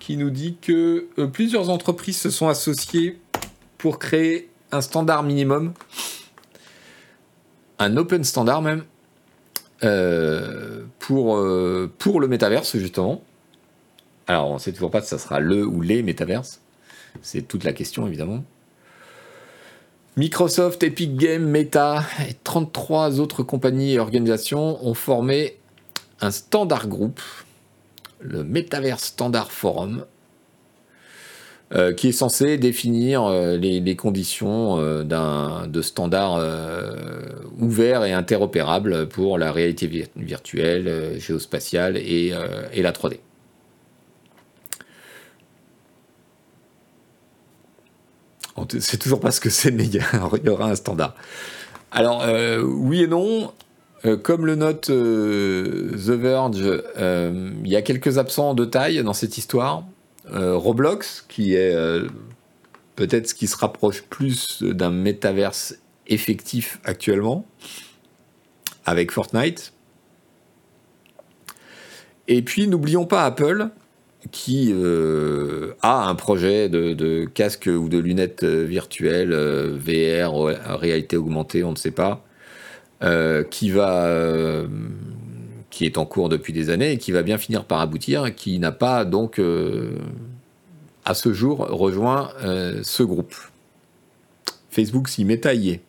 [0.00, 3.20] qui nous dit que euh, plusieurs entreprises se sont associées
[3.78, 5.74] pour créer un standard minimum
[7.82, 8.84] un open standard même
[9.84, 13.22] euh, pour, euh, pour le métaverse justement.
[14.26, 16.60] Alors on sait toujours pas si ça sera le ou les métaverses.
[17.20, 18.44] C'est toute la question évidemment.
[20.16, 25.58] Microsoft, Epic Games, Meta et 33 autres compagnies et organisations ont formé
[26.20, 27.20] un standard groupe,
[28.20, 30.04] le Metaverse Standard Forum,
[31.74, 35.04] euh, qui est censé définir euh, les, conditions euh,
[35.66, 36.38] de standards
[37.58, 42.34] ouverts et interopérables pour la réalité virtuelle, géospatiale et,
[42.74, 43.20] et, la 3D.
[48.56, 49.94] On ne sait toujours pas ce que c'est, mais il
[50.44, 51.14] y, aura un standard.
[51.90, 52.22] Alors,
[52.64, 53.50] oui et non,
[54.22, 59.84] comme le note The Verge, il y a quelques absents de taille dans cette histoire.
[60.32, 61.74] Roblox, qui est
[62.96, 65.76] peut-être ce qui se rapproche plus d'un métaverse
[66.06, 67.46] effectif actuellement,
[68.84, 69.72] avec Fortnite.
[72.28, 73.70] Et puis n'oublions pas Apple,
[74.30, 80.34] qui euh, a un projet de, casque ou de lunettes euh, virtuelles, euh, VR,
[80.78, 82.24] réalité augmentée, on ne sait pas,
[83.50, 84.64] qui va,
[85.72, 88.60] qui est en cours depuis des années et qui va bien finir par aboutir, qui
[88.60, 89.40] n'a pas donc
[91.04, 92.30] à ce jour rejoint
[92.82, 93.34] ce groupe.
[94.70, 95.82] Facebook s'y met taillé.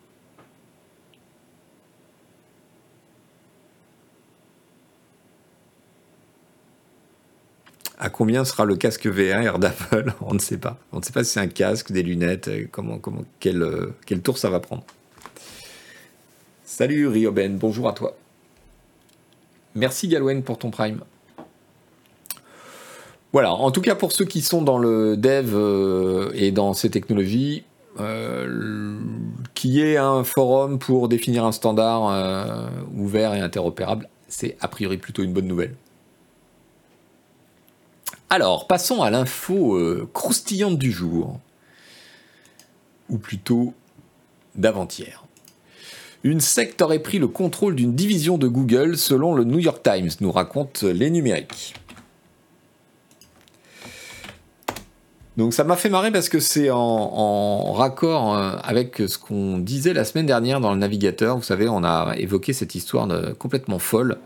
[8.03, 10.77] À combien sera le casque VR d'Apple On ne sait pas.
[10.91, 13.95] On ne sait pas si c'est un casque, des lunettes, euh, comment, comment, quel, euh,
[14.05, 14.83] quel tour ça va prendre.
[16.65, 18.17] Salut Rioben, bonjour à toi.
[19.75, 21.01] Merci Galwen pour ton prime.
[23.31, 26.89] Voilà, en tout cas pour ceux qui sont dans le dev euh, et dans ces
[26.89, 27.63] technologies,
[29.53, 35.21] qui est un forum pour définir un standard ouvert et interopérable, c'est a priori plutôt
[35.21, 35.75] une bonne nouvelle.
[38.33, 41.39] Alors, passons à l'info euh, croustillante du jour.
[43.07, 43.75] Ou plutôt
[44.55, 45.22] d'avant-hier.
[46.23, 50.09] Une secte aurait pris le contrôle d'une division de Google selon le New York Times,
[50.21, 51.73] nous raconte les numériques.
[55.35, 59.93] Donc ça m'a fait marrer parce que c'est en, raccord euh, avec ce qu'on disait
[59.93, 61.35] la semaine dernière dans le navigateur.
[61.35, 63.07] Vous savez, on a évoqué cette histoire
[63.37, 64.19] complètement folle.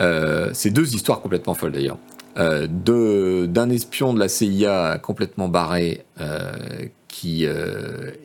[0.00, 1.98] Euh, c'est deux histoires complètement folles d'ailleurs.
[2.38, 2.66] Euh,
[3.46, 6.52] d'un espion de la CIA complètement barré euh,
[7.08, 7.46] qui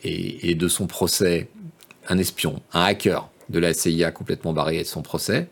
[0.03, 1.47] et, de son procès,
[2.11, 5.47] un espion, un hacker de la CIA complètement barré de son procès.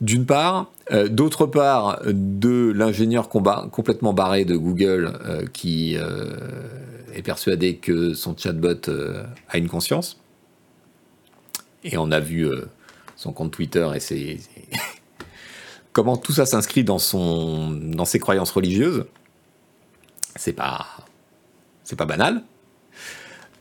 [0.00, 0.72] D'une part,
[1.10, 5.12] d'autre part, de l'ingénieur complètement barré de Google
[5.52, 8.90] qui est persuadé que son chatbot
[9.48, 10.18] a une conscience.
[11.84, 12.48] Et on a vu
[13.14, 14.38] son compte Twitter et
[15.92, 19.04] comment tout ça s'inscrit dans ses croyances religieuses,
[20.34, 20.86] c'est pas,
[21.84, 22.42] c'est pas banal.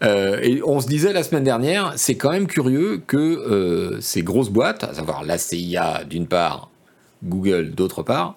[0.04, 4.24] Euh, et on se disait la semaine dernière, c'est quand même curieux que euh, ces
[4.24, 6.70] grosses boîtes, à savoir la CIA d'une part,
[7.24, 8.36] Google d'autre part,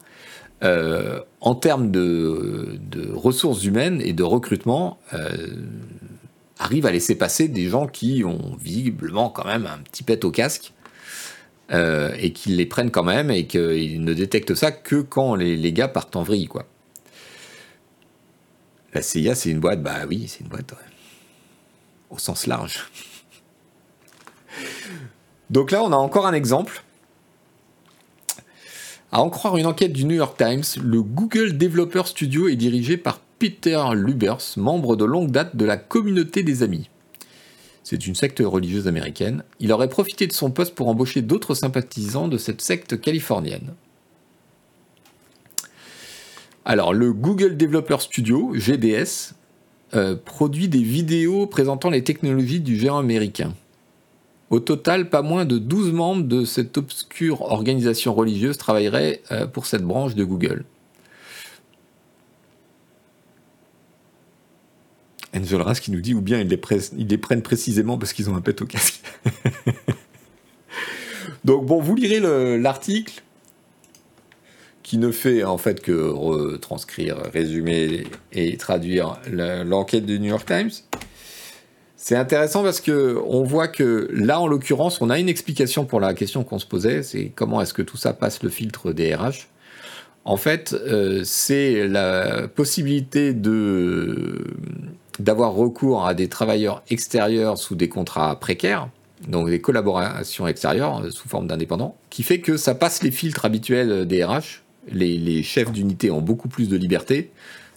[0.62, 2.78] euh, en termes de,
[3.12, 4.98] ressources humaines et de recrutement,
[6.58, 10.30] arrivent à laisser passer des gens qui ont visiblement quand même un petit pet au
[10.30, 10.72] casque
[11.70, 15.88] et qu'ils les prennent quand même et qu'ils ne détectent ça que quand les, gars
[15.88, 16.66] partent en vrille, quoi.
[18.92, 20.72] La CIA, c'est une boîte, bah oui, c'est une boîte,
[22.14, 22.90] au sens large.
[25.50, 26.82] Donc là, on a encore un exemple.
[29.12, 32.96] À en croire une enquête du New York Times, le Google Developer Studio est dirigé
[32.96, 36.88] par Peter Lubers, membre de longue date de la communauté des amis.
[37.82, 39.44] C'est une secte religieuse américaine.
[39.60, 43.74] Il aurait profité de son poste pour embaucher d'autres sympathisants de cette secte californienne.
[46.64, 49.34] Alors, le Google Developer Studio, GDS,
[49.94, 53.52] euh, produit des vidéos présentant les technologies du géant américain.
[54.50, 59.66] Au total, pas moins de 12 membres de cette obscure organisation religieuse travailleraient euh, pour
[59.66, 60.64] cette branche de Google.
[65.36, 68.40] Angel Ras qui nous dit ou bien ils les, prennent précisément parce qu'ils ont un
[68.40, 69.02] pet au casque.
[71.44, 72.20] Donc bon, vous lirez
[72.58, 73.23] l'article
[74.84, 80.70] qui ne fait en fait que retranscrire, résumer et traduire l'enquête du New York Times.
[81.96, 86.00] C'est intéressant parce que on voit que là, en l'occurrence, on a une explication pour
[86.00, 89.14] la question qu'on se posait, c'est comment est-ce que tout ça passe le filtre des
[89.14, 89.48] RH.
[90.26, 94.44] En fait, euh, c'est la possibilité de
[95.18, 98.88] d'avoir recours à des travailleurs extérieurs sous des contrats précaires,
[99.28, 103.46] donc des collaborations extérieures euh, sous forme d'indépendants, qui fait que ça passe les filtres
[103.46, 104.63] habituels des RH.
[104.92, 107.30] Les, chefs d'unité ont beaucoup plus de liberté.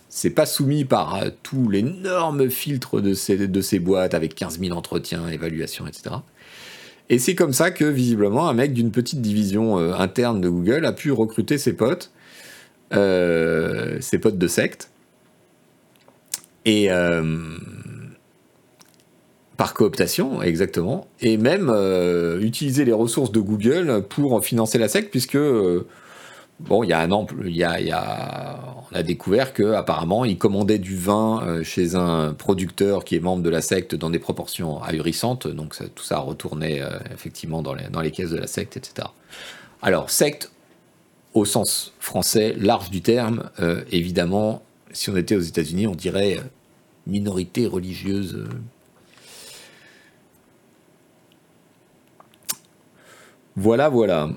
[0.09, 4.59] C'est pas soumis par euh, tous l'énorme filtre de ces, de ces boîtes avec 15
[4.59, 6.15] 000 entretiens, évaluations, etc.
[7.09, 10.85] Et c'est comme ça que, visiblement, un mec d'une petite division euh, interne de Google
[10.85, 12.11] a pu recruter ses potes,
[12.91, 14.89] ses potes de secte,
[16.67, 17.23] et euh,
[19.55, 25.09] par cooptation, exactement, et même euh, utiliser les ressources de Google pour financer la secte,
[25.09, 25.87] puisque euh,
[26.59, 31.43] bon, il y a un an, on a découvert que apparemment, il commandait du vin
[31.43, 35.47] euh, chez un producteur qui est membre de la secte dans des proportions ahurissantes.
[35.47, 39.07] Donc tout ça retournait euh, effectivement dans les, dans les caisses de la secte, etc.
[39.81, 40.51] Alors secte,
[41.33, 46.39] au sens français large du terme, euh, évidemment, si on était aux États-Unis, on dirait
[47.05, 48.47] minorité religieuse.
[53.55, 54.29] Voilà, voilà.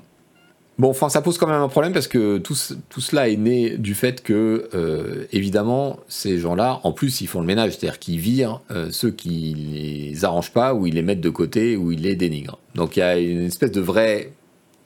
[0.81, 3.93] Bon, enfin, ça pose quand même un problème parce que tout, cela est né du
[3.93, 8.61] fait que, euh, évidemment, ces gens-là, en plus, ils font le ménage, c'est-à-dire qu'ils virent
[8.71, 12.15] euh, ceux qui les arrangent pas, ou ils les mettent de côté, ou ils les
[12.15, 12.57] dénigrent.
[12.73, 14.33] Donc il y a une espèce de vrai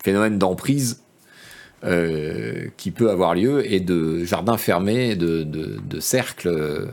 [0.04, 1.02] phénomène d'emprise
[1.86, 6.90] euh, qui peut avoir lieu et de jardin fermé, de, de, cercle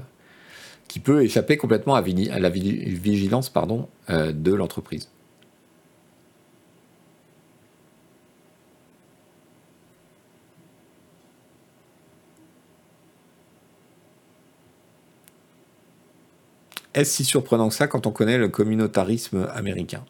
[0.86, 3.52] qui peut échapper complètement à, la vigilance
[4.08, 5.08] de l'entreprise.
[16.94, 20.04] Est-ce si surprenant que ça quand on connaît le communautarisme américain?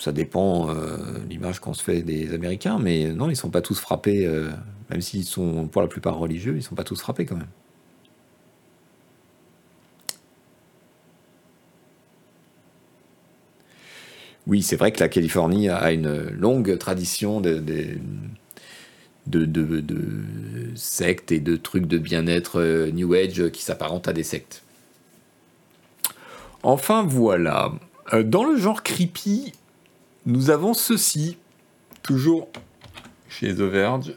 [0.00, 0.96] Ça dépend euh,
[1.30, 4.50] l'image qu'on se fait des Américains, mais non, ils ne sont pas tous frappés, euh,
[4.90, 7.46] même s'ils sont pour la plupart religieux, ils ne sont pas tous frappés quand même.
[14.46, 17.98] Oui, c'est vrai que la Californie a une longue tradition de de,
[19.26, 19.48] de,
[20.74, 24.62] sectes et de trucs de bien-être euh, New Age qui s'apparentent à des sectes.
[26.62, 27.72] Enfin voilà.
[28.12, 29.52] Euh, dans le genre creepy,
[30.26, 31.36] nous avons ceci,
[32.02, 32.48] toujours
[33.28, 34.14] chez The Verge.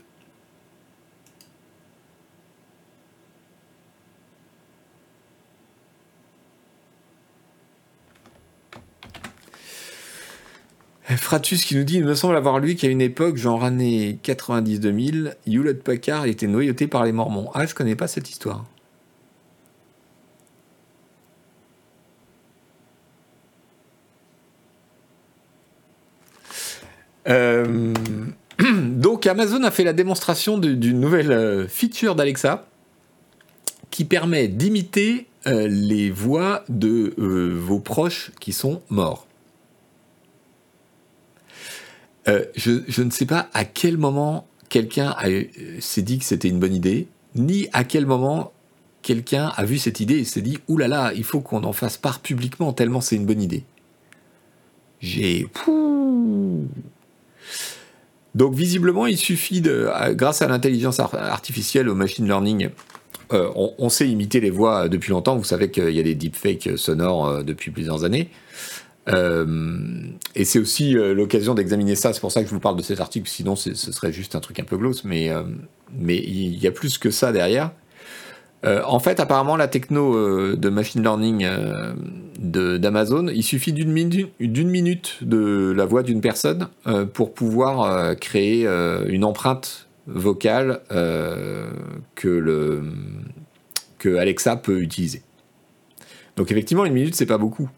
[11.06, 15.36] Fratus qui nous dit Il me semble avoir lu qu'à une époque, genre années 90-2000,
[15.46, 17.50] Hewlett Packard était noyauté par les Mormons.
[17.54, 18.66] Ah, je connais pas cette histoire.
[27.28, 27.94] Euh,
[28.60, 32.68] donc Amazon a fait la démonstration d'une nouvelle euh, feature d'Alexa
[33.90, 39.28] qui permet d'imiter euh, les voix de vos proches qui sont morts.
[42.28, 45.44] Euh, je, ne sais pas à quel moment quelqu'un euh,
[45.80, 48.52] s'est dit que c'était une bonne idée, ni à quel moment
[49.04, 51.74] quelqu'un a vu cette idée et s'est dit Ouh là là, il faut qu'on en
[51.74, 53.64] fasse part publiquement tellement c'est une bonne idée.
[55.02, 55.48] J'ai.
[58.34, 62.70] Donc visiblement, il suffit de, grâce à l'intelligence artificielle, au machine learning,
[63.34, 65.36] euh, on, sait imiter les voix depuis longtemps.
[65.36, 68.30] Vous savez qu'il y a des deepfakes sonores depuis plusieurs années.
[69.10, 69.46] Euh,
[70.34, 72.14] et c'est aussi euh, l'occasion d'examiner ça.
[72.14, 73.30] C'est pour ça que je vous parle de cet article.
[73.30, 74.78] Sinon, ce serait juste un truc un peu.
[75.04, 75.44] Mais euh,
[75.98, 77.72] mais il y a plus que ça derrière.
[78.64, 81.48] en fait, apparemment, la techno de machine learning
[82.40, 86.68] d'Amazon, il suffit d'une minute, de la voix d'une personne
[87.14, 88.66] pour pouvoir créer
[89.08, 90.82] une empreinte vocale
[92.16, 92.82] que,
[94.00, 95.22] que Alexa peut utiliser.
[96.36, 97.70] Donc effectivement, une minute, c'est pas beaucoup.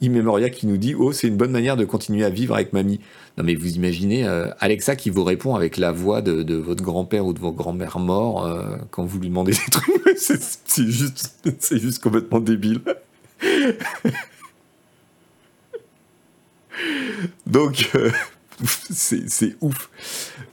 [0.00, 3.00] Immemoria qui nous dit Oh, c'est une bonne manière de continuer à vivre avec mamie.
[3.38, 7.24] Non, mais vous imaginez euh, Alexa qui vous répond avec la voix de, votre grand-père
[7.24, 9.86] ou de votre grand-mère mort euh, quand vous lui demandez des trucs.
[10.16, 11.40] c'est juste,
[11.70, 12.80] juste complètement débile.
[17.46, 18.10] Donc, euh,
[18.90, 19.90] c'est ouf.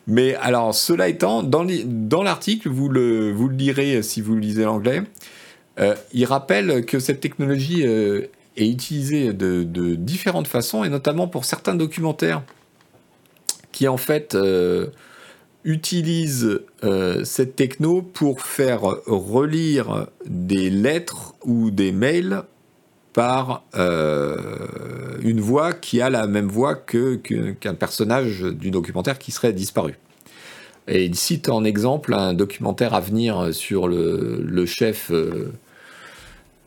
[0.07, 5.03] Mais alors, cela étant, dans l'article, vous le, vous le lirez si vous lisez l'anglais,
[6.13, 7.83] il rappelle que cette technologie
[8.55, 12.43] est utilisé de, différentes façons, et notamment pour certains documentaires
[13.71, 14.87] qui en fait euh,
[15.63, 22.43] utilisent euh, cette techno pour faire relire des lettres ou des mails
[23.13, 24.37] par euh,
[25.21, 29.95] une voix qui a la même voix qu'un personnage du documentaire qui serait disparu.
[30.87, 35.11] Et il cite en exemple un documentaire à venir sur le, le chef.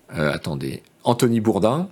[0.09, 1.89] attendez, Anthony Bourdin.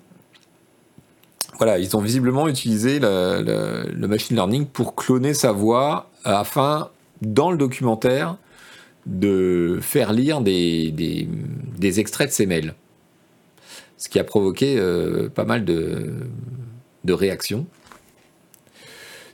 [1.59, 6.91] Voilà, ils ont visiblement utilisé le, machine learning pour cloner sa voix afin,
[7.23, 8.37] dans le documentaire,
[9.07, 10.93] de faire lire des,
[11.81, 12.75] extraits de ses mails.
[13.97, 16.27] Ce qui a provoqué euh, pas mal de,
[17.09, 17.67] réactions.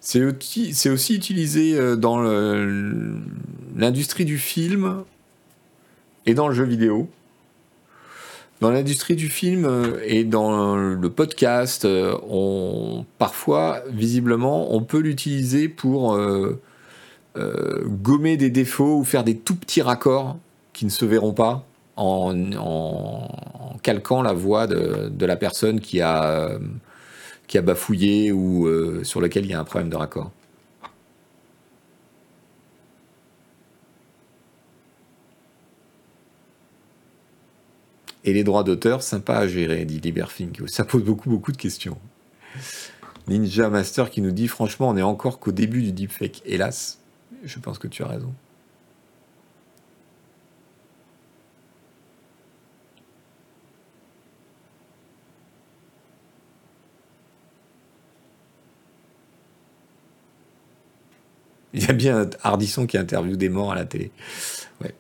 [0.03, 2.21] C'est aussi, aussi, utilisé euh, dans
[3.75, 5.05] l'industrie du film
[6.27, 7.09] et dans le jeu vidéo.
[8.61, 15.01] Dans l'industrie du film euh, et dans le podcast, euh, on, parfois, visiblement, on peut
[15.01, 16.61] l'utiliser pour euh,
[17.87, 20.37] gommer des défauts ou faire des tout petits raccords
[20.73, 21.65] qui ne se verront pas
[21.97, 22.35] en,
[23.83, 26.59] calquant la voix de, la personne qui a,
[27.47, 28.69] qui a bafouillé ou
[29.05, 30.31] sur laquelle il y a un problème de raccord.
[38.25, 40.63] Et les droits d'auteur, sympa à gérer, dit Liberfink.
[40.69, 41.99] Ça pose beaucoup, beaucoup de questions.
[43.29, 46.43] Ninja Master qui nous dit franchement, on est encore qu'au début du deepfake.
[46.45, 46.99] Hélas,
[47.45, 48.35] je pense que tu as raison.
[61.73, 64.11] Il y a bien Hardisson qui interviewe des morts à la télé.
[64.81, 64.95] Ouais.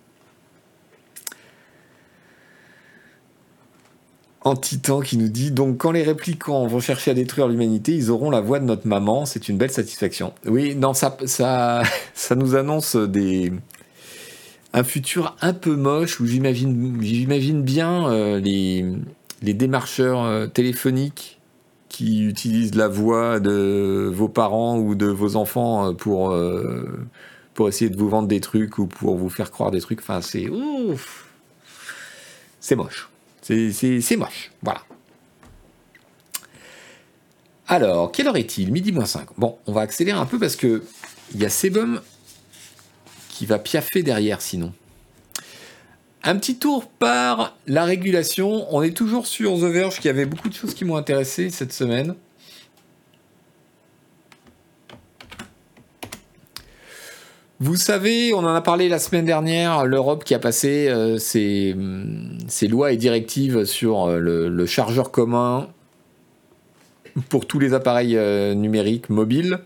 [4.43, 8.31] Antitan qui nous dit donc quand les réplicants vont chercher à détruire l'humanité, ils auront
[8.31, 9.27] la voix de notre maman.
[9.27, 10.33] C'est une belle satisfaction.
[10.47, 11.83] Oui, non, ça, ça,
[12.15, 13.53] ça nous annonce des
[14.73, 18.85] un futur un peu moche où j'imagine, j'imagine bien euh, les,
[19.43, 21.39] les démarcheurs euh, téléphoniques
[21.89, 26.35] qui utilisent la voix de vos parents ou de vos enfants euh, pour
[27.53, 30.01] pour essayer de vous vendre des trucs ou pour vous faire croire des trucs.
[30.01, 31.27] Enfin, c'est ouf,
[32.61, 33.10] c'est moche.
[33.51, 34.51] C'est moche.
[34.63, 34.83] Voilà.
[37.67, 38.73] Alors, quelle heure est-il?
[38.73, 39.29] Midi moins 5.
[39.39, 40.85] Bon, on va accélérer un peu parce que
[41.35, 42.01] il y a Sebum
[43.29, 44.73] qui va piaffer derrière sinon.
[46.23, 48.67] Un petit tour par la régulation.
[48.75, 51.73] On est toujours sur The Verge qui avait beaucoup de choses qui m'ont intéressé cette
[51.73, 52.15] semaine.
[57.63, 61.77] Vous savez, on en a parlé la semaine dernière, l'Europe qui a passé euh, ses,
[62.67, 65.69] lois et directives sur euh, le, chargeur commun
[67.29, 69.59] pour tous les appareils euh, numériques mobiles.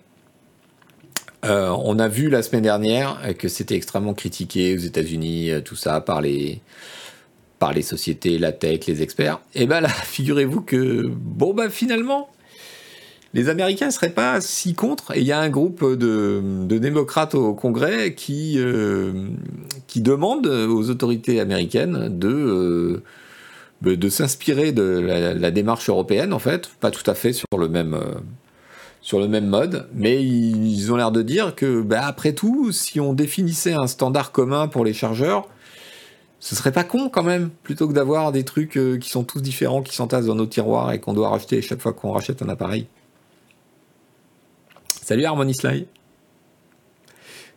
[1.44, 6.20] on a vu la semaine dernière que c'était extrêmement critiqué aux États-Unis, tout ça, par
[6.20, 6.60] les,
[7.60, 9.40] par les sociétés, la tech, les experts.
[9.54, 12.28] Et bien là, figurez-vous que, bon, bah finalement,
[13.34, 15.16] les Américains ne seraient pas si contre.
[15.16, 19.28] Et il y a un groupe de, démocrates au Congrès qui, euh,
[19.88, 23.02] qui demande aux autorités américaines de,
[23.84, 27.68] euh, de s'inspirer de la, démarche européenne, en fait, pas tout à fait sur le
[27.68, 28.14] même, euh,
[29.02, 33.00] sur le même mode, mais ils, ont l'air de dire que, bah, après tout, si
[33.00, 35.48] on définissait un standard commun pour les chargeurs,
[36.38, 39.82] ce serait pas con quand même, plutôt que d'avoir des trucs qui sont tous différents,
[39.82, 42.86] qui s'entassent dans nos tiroirs et qu'on doit racheter chaque fois qu'on rachète un appareil.
[45.04, 45.86] Salut Harmonisly.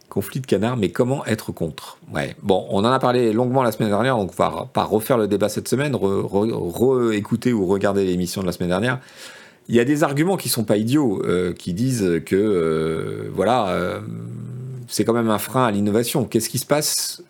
[0.09, 1.97] Conflit de canard, mais comment être contre?
[2.13, 2.35] Ouais.
[2.43, 5.29] Bon, on en a parlé longuement la semaine dernière, donc on va pas refaire le
[5.29, 8.99] débat cette semaine, re-écouter ou regarder l'émission de la semaine dernière.
[9.69, 13.69] Il y a des arguments qui sont pas idiots, euh, qui disent que euh, voilà,
[13.69, 14.01] euh,
[14.89, 16.25] c'est quand même un frein à l'innovation.
[16.25, 17.23] Qu'est-ce qui se passe?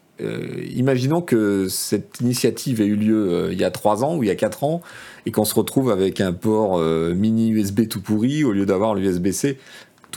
[0.75, 4.31] Imaginons que cette initiative ait eu lieu il y a trois ans ou il y
[4.31, 4.81] a quatre ans
[5.27, 9.59] et qu'on se retrouve avec un port mini USB tout pourri au lieu d'avoir l'USB-C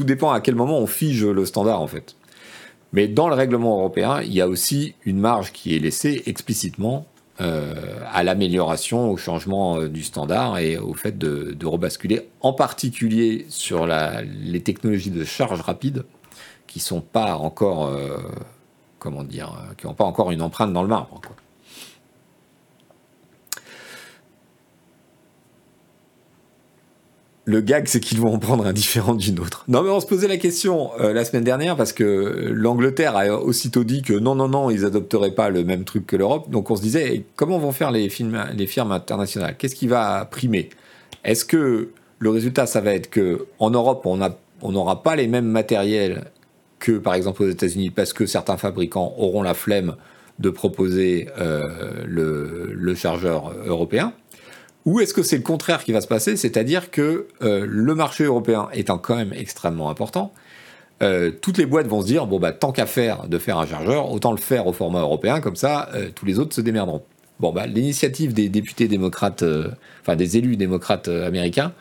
[0.01, 2.17] tout dépend à quel moment on fige le standard en fait.
[2.95, 7.05] Mais dans le règlement européen, il y a aussi une marge qui est laissée explicitement
[7.43, 7.75] euh,
[8.11, 13.87] à l'amélioration, au changement euh, du standard et au fait de, rebasculer, en particulier sur
[13.87, 16.05] les technologies de charge rapide,
[16.67, 18.17] qui sont pas encore, euh,
[18.99, 21.21] comment dire, qui n'ont pas encore une empreinte dans le marbre.
[27.47, 29.65] Le gag, c'est qu'ils vont en prendre un différent d'une autre.
[29.67, 33.35] Non, mais on se posait la question euh, la semaine dernière parce que l'Angleterre a
[33.35, 36.51] aussitôt dit que non, non, non, ils adopteraient pas le même truc que l'Europe.
[36.51, 38.09] Donc on se disait, comment vont faire les,
[38.55, 39.57] les firmes internationales?
[39.59, 40.69] Qu'est-ce qui va primer?
[41.25, 41.89] Est-ce que
[42.19, 46.25] le résultat, ça va être que en Europe, on n'aura pas les mêmes matériels
[46.79, 49.97] que par exemple aux États-Unis parce que certains fabricants auront la flemme
[50.39, 54.13] de proposer euh, le chargeur européen?
[54.87, 58.25] Ou est-ce que c'est le contraire qui va se passer, c'est-à-dire que euh, le marché
[58.25, 60.33] européen étant quand même extrêmement important,
[61.03, 63.67] euh, toutes les boîtes vont se dire bon bah tant qu'à faire de faire un
[63.67, 67.03] chargeur, autant le faire au format européen, comme ça euh, tous les autres se démerderont.
[67.41, 69.45] Bon bah l'initiative des députés démocrates,
[70.03, 71.73] enfin des élus démocrates américains,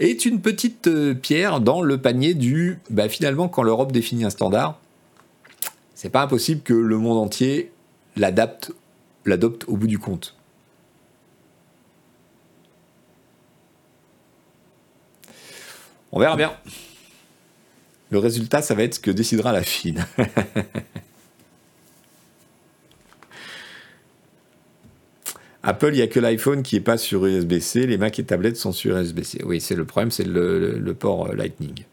[0.00, 0.90] est une petite
[1.20, 4.78] pierre dans le panier du bah finalement quand l'Europe définit un standard,
[5.94, 7.70] c'est pas impossible que le monde entier
[8.16, 8.72] l'adapte,
[9.24, 10.35] l'adopte au bout du compte.
[16.16, 16.50] On verra bien.
[18.08, 20.06] Le résultat, ça va être ce que décidera la Chine.
[25.62, 28.56] Apple, il n'y a que l'iPhone qui n'est pas sur USB-C, les Mac et tablettes
[28.56, 29.42] sont sur USB-C.
[29.44, 31.84] Oui, c'est le problème, c'est le, port Lightning.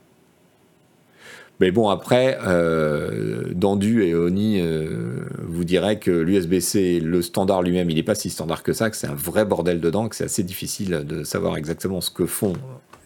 [1.59, 7.89] Mais bon, après, euh, Dandu et Oni euh, vous diraient que l'USB-C, le standard lui-même,
[7.89, 10.23] il n'est pas si standard que ça, que c'est un vrai bordel dedans, que c'est
[10.23, 12.53] assez difficile de savoir exactement ce que font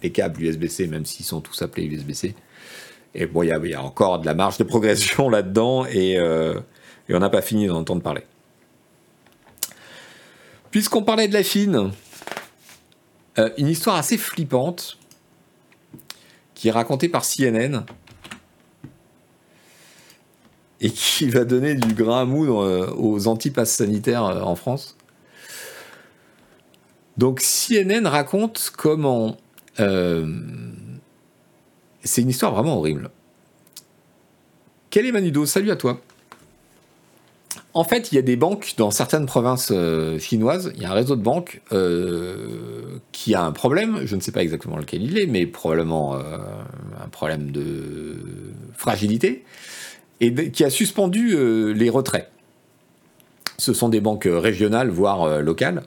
[0.01, 2.35] les câbles USB-C, même s'ils sont tous appelés USB-C.
[3.15, 6.59] Et bon, il y, a encore de la marge de progression là-dedans, euh,
[7.09, 8.23] et, on n'a pas fini d'en entendre parler.
[10.71, 11.91] Puisqu'on parlait de la Chine,
[13.39, 14.97] euh, une histoire assez flippante
[16.53, 17.85] qui est racontée par CNN
[20.79, 24.95] et qui va donner du grain à moudre euh, aux antipasses sanitaires en France.
[27.17, 29.37] Donc CNN raconte comment...
[29.79, 30.25] Euh,
[32.03, 33.09] c'est une histoire vraiment horrible.
[34.89, 35.99] Quel est Manudo Salut à toi.
[37.73, 39.71] En fait, il y a des banques dans certaines provinces
[40.19, 41.61] chinoises, il y a un réseau de banques
[43.11, 47.07] qui a un problème, je ne sais pas exactement lequel il est, mais probablement un
[47.11, 48.15] problème de
[48.73, 49.43] fragilité
[50.19, 52.29] et qui a suspendu euh, les retraits.
[53.57, 55.83] Ce sont des banques régionales, voire euh, locales.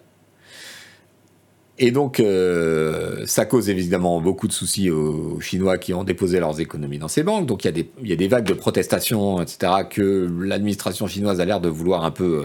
[1.83, 6.61] Et donc, euh, ça cause évidemment beaucoup de soucis aux Chinois qui ont déposé leurs
[6.61, 7.47] économies dans ces banques.
[7.47, 11.69] Donc, il y a des, vagues de protestations, etc., que l'administration chinoise a l'air de
[11.69, 12.45] vouloir un peu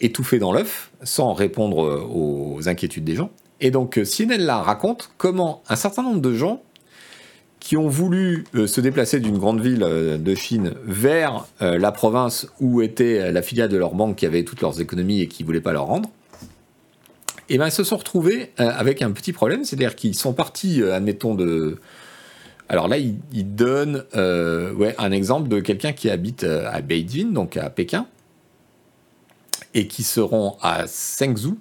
[0.00, 3.30] étouffer dans l'œuf, sans répondre aux inquiétudes des gens.
[3.60, 6.62] Et donc, là raconte comment un certain nombre de gens
[7.62, 11.92] qui ont voulu euh, se déplacer d'une grande ville euh, de Chine vers euh, la
[11.92, 15.44] province où était la filiale de leur banque qui avait toutes leurs économies et qui
[15.44, 16.10] ne voulait pas leur rendre,
[17.52, 20.82] et eh ben, ils se sont retrouvés avec un petit problème, c'est-à-dire qu'ils sont partis,
[20.82, 21.76] admettons, de...
[22.70, 27.68] Alors là, ils, donnent ouais, un exemple de quelqu'un qui habite à Beijing, donc à
[27.68, 28.06] Pékin,
[29.74, 31.58] et qui seront à Sengzhou,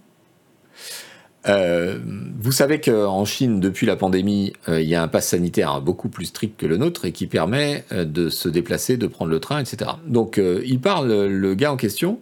[1.47, 1.97] euh,
[2.39, 6.09] vous savez qu'en Chine, depuis la pandémie, euh, il y a un pass sanitaire beaucoup
[6.09, 9.39] plus strict que le nôtre et qui permet euh, de se déplacer, de prendre le
[9.39, 9.91] train, etc.
[10.05, 12.19] Donc il parle, le gars en question,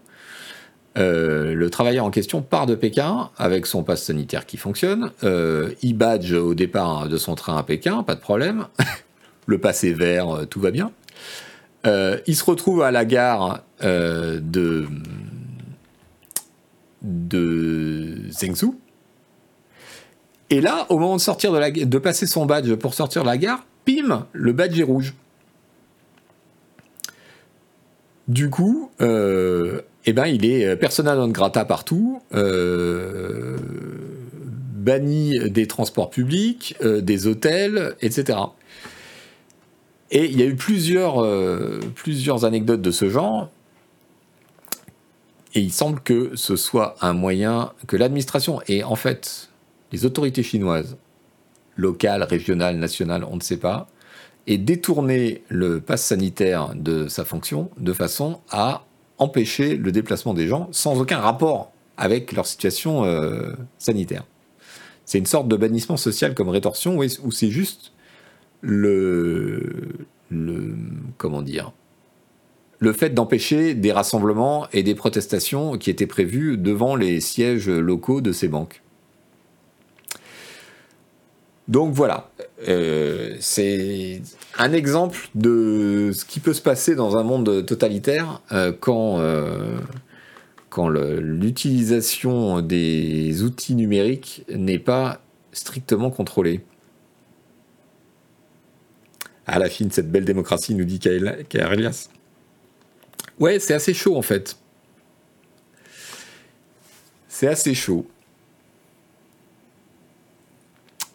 [1.00, 5.12] le travailleur en question part de Pékin avec son pass sanitaire qui fonctionne.
[5.24, 8.68] il badge au départ de son train à Pékin, pas de problème.
[9.48, 10.92] le pass est vert, tout va bien.
[11.86, 14.86] il se retrouve à la gare de
[17.02, 18.78] de Zhengzhou
[20.50, 24.52] et là, au moment de passer son badge pour sortir de la gare, pim, le
[24.52, 25.14] badge est rouge.
[28.28, 33.58] Du coup, euh, eh ben, il est persona non grata partout, euh,
[34.74, 38.40] banni des transports publics, euh, des hôtels, etc.
[40.12, 41.24] Et il y a eu plusieurs,
[41.94, 43.52] plusieurs anecdotes de ce genre.
[45.54, 49.50] Et il semble que ce soit un moyen que l'administration ait en fait
[49.92, 50.98] les autorités chinoises,
[51.76, 53.88] locales, régionales, nationales, on ne sait pas,
[54.48, 58.84] et détourner le pass sanitaire de sa fonction de façon à
[59.20, 64.26] empêcher le déplacement des gens sans aucun rapport avec leur situation euh, sanitaire.
[65.06, 67.94] C'est une sorte de bannissement social comme rétorsion où c'est juste
[68.62, 70.76] le, le
[71.18, 71.72] comment dire
[72.80, 78.22] le fait d'empêcher des rassemblements et des protestations qui étaient prévus devant les sièges locaux
[78.22, 78.82] de ces banques.
[81.70, 82.32] Donc voilà,
[82.68, 84.24] euh, c'est
[84.58, 89.78] un exemple de ce qui peut se passer dans un monde totalitaire euh, quand, euh,
[91.22, 96.62] l'utilisation des outils numériques n'est pas strictement contrôlée.
[99.46, 102.10] À la fin, cette belle démocratie, nous dit Kaelias.
[103.40, 104.58] Ouais, c'est assez chaud en fait.
[107.28, 108.08] C'est assez chaud.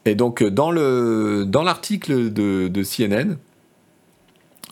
[0.05, 3.37] Et donc, euh, dans, le, dans l'article de, de, CNN,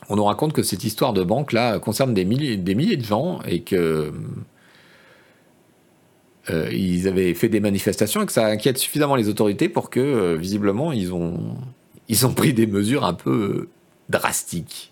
[0.09, 3.05] on nous raconte que cette histoire de banque là concerne des milliers, des milliers de
[3.05, 4.11] gens et que
[6.49, 10.01] euh, ils avaient fait des manifestations et que ça inquiète suffisamment les autorités pour que
[10.01, 11.55] euh, visiblement ils ont
[12.09, 13.69] ils ont pris des mesures un peu
[14.09, 14.91] drastiques.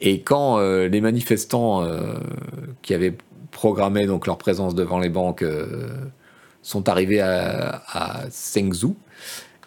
[0.00, 1.86] Et quand les manifestants
[2.82, 3.16] qui avaient
[3.50, 5.44] programmé donc leur présence devant les banques
[6.66, 8.96] sont arrivés à, à Sengzhou,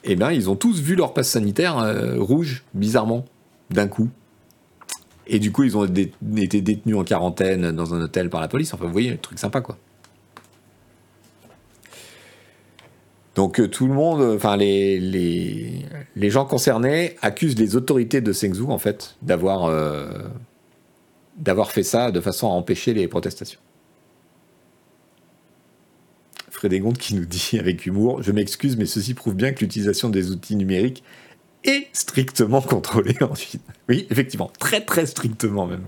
[0.03, 3.23] eh bien, ils ont tous vu leur passe sanitaire euh, rouge, bizarrement,
[3.69, 4.09] d'un coup.
[5.27, 8.73] Et du coup, ils ont été détenus en quarantaine dans un hôtel par la police.
[8.73, 9.77] Enfin, vous voyez, un truc sympa, quoi.
[13.35, 15.85] Donc euh, tout le monde, enfin les,
[16.17, 20.07] gens concernés accusent les autorités de Sengzhou en fait euh,
[21.37, 23.61] d'avoir fait ça de façon à empêcher les protestations.
[26.59, 30.31] Frédégonde qui nous dit avec humour Je m'excuse, mais ceci prouve bien que l'utilisation des
[30.31, 31.03] outils numériques
[31.63, 33.61] est strictement contrôlée en Chine.
[33.87, 35.85] Oui, effectivement, très très strictement même.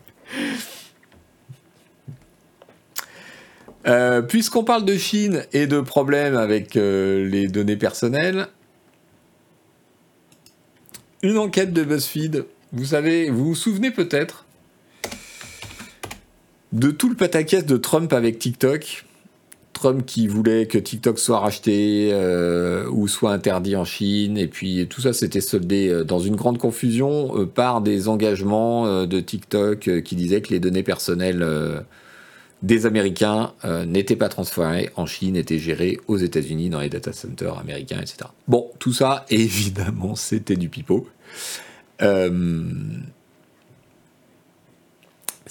[3.87, 8.47] Euh, puisqu'on parle de Chine et de problèmes avec euh, les données personnelles,
[11.21, 14.45] une enquête de BuzzFeed, vous savez, vous vous souvenez peut-être
[16.71, 19.03] de tout le pataquès de Trump avec TikTok.
[19.81, 24.87] Trump qui voulait que TikTok soit racheté euh, ou soit interdit en Chine, et puis
[24.87, 30.41] tout ça s'était soldé dans une grande confusion par des engagements de TikTok qui disaient
[30.41, 31.43] que les données personnelles
[32.61, 37.11] des Américains euh, n'étaient pas transférés en Chine, étaient gérés aux États-Unis dans les data
[37.11, 38.29] centers américains, etc.
[38.47, 41.07] Bon, tout ça, évidemment, c'était du pipeau.
[42.01, 42.71] Euh,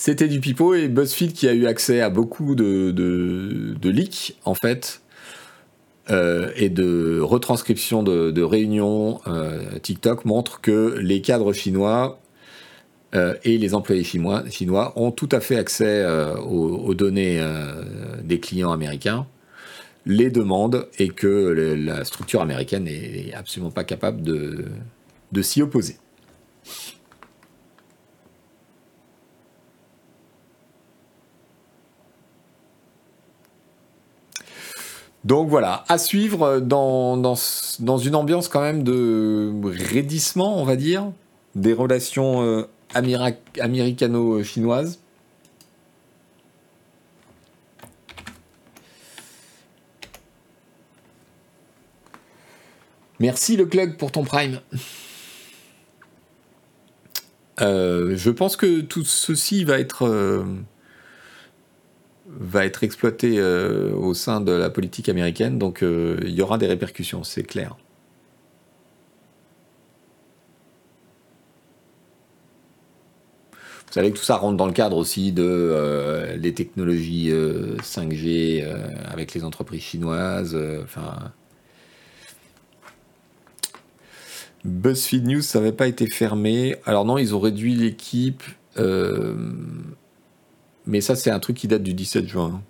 [0.01, 5.03] c'était du pipeau et BuzzFeed qui a eu accès à beaucoup de, leaks, en fait,
[6.09, 9.21] euh, et de retranscriptions de, réunions
[9.83, 12.19] TikTok montre que les cadres chinois
[13.15, 17.83] euh, et les employés chinois, ont tout à fait accès euh, aux, données euh,
[18.23, 19.27] des clients américains,
[20.07, 21.27] les demandent et que
[21.77, 25.97] la structure américaine n'est absolument pas capable de s'y opposer.
[35.25, 37.35] Donc voilà, à suivre dans,
[37.99, 41.13] une ambiance quand même de raidissement, on va dire,
[41.55, 44.99] des relations américano-chinoise.
[53.21, 54.61] Merci le club pour ton prime.
[57.61, 60.43] Euh, je pense que tout ceci va être, euh,
[62.39, 66.67] va être exploité euh, au sein de la politique américaine, donc il y aura des
[66.67, 67.77] répercussions, c'est clair.
[73.91, 78.63] Vous savez que tout ça rentre dans le cadre aussi de euh, les technologies 5G
[78.63, 80.57] euh, euh, avec les entreprises chinoises.
[80.85, 81.33] Enfin.
[84.65, 86.77] BuzzFeed News, ça n'avait pas été fermé.
[86.87, 88.45] Alors non, ils ont réduit l'équipe.
[90.87, 92.63] Mais ça, c'est un truc qui date du 17 juin.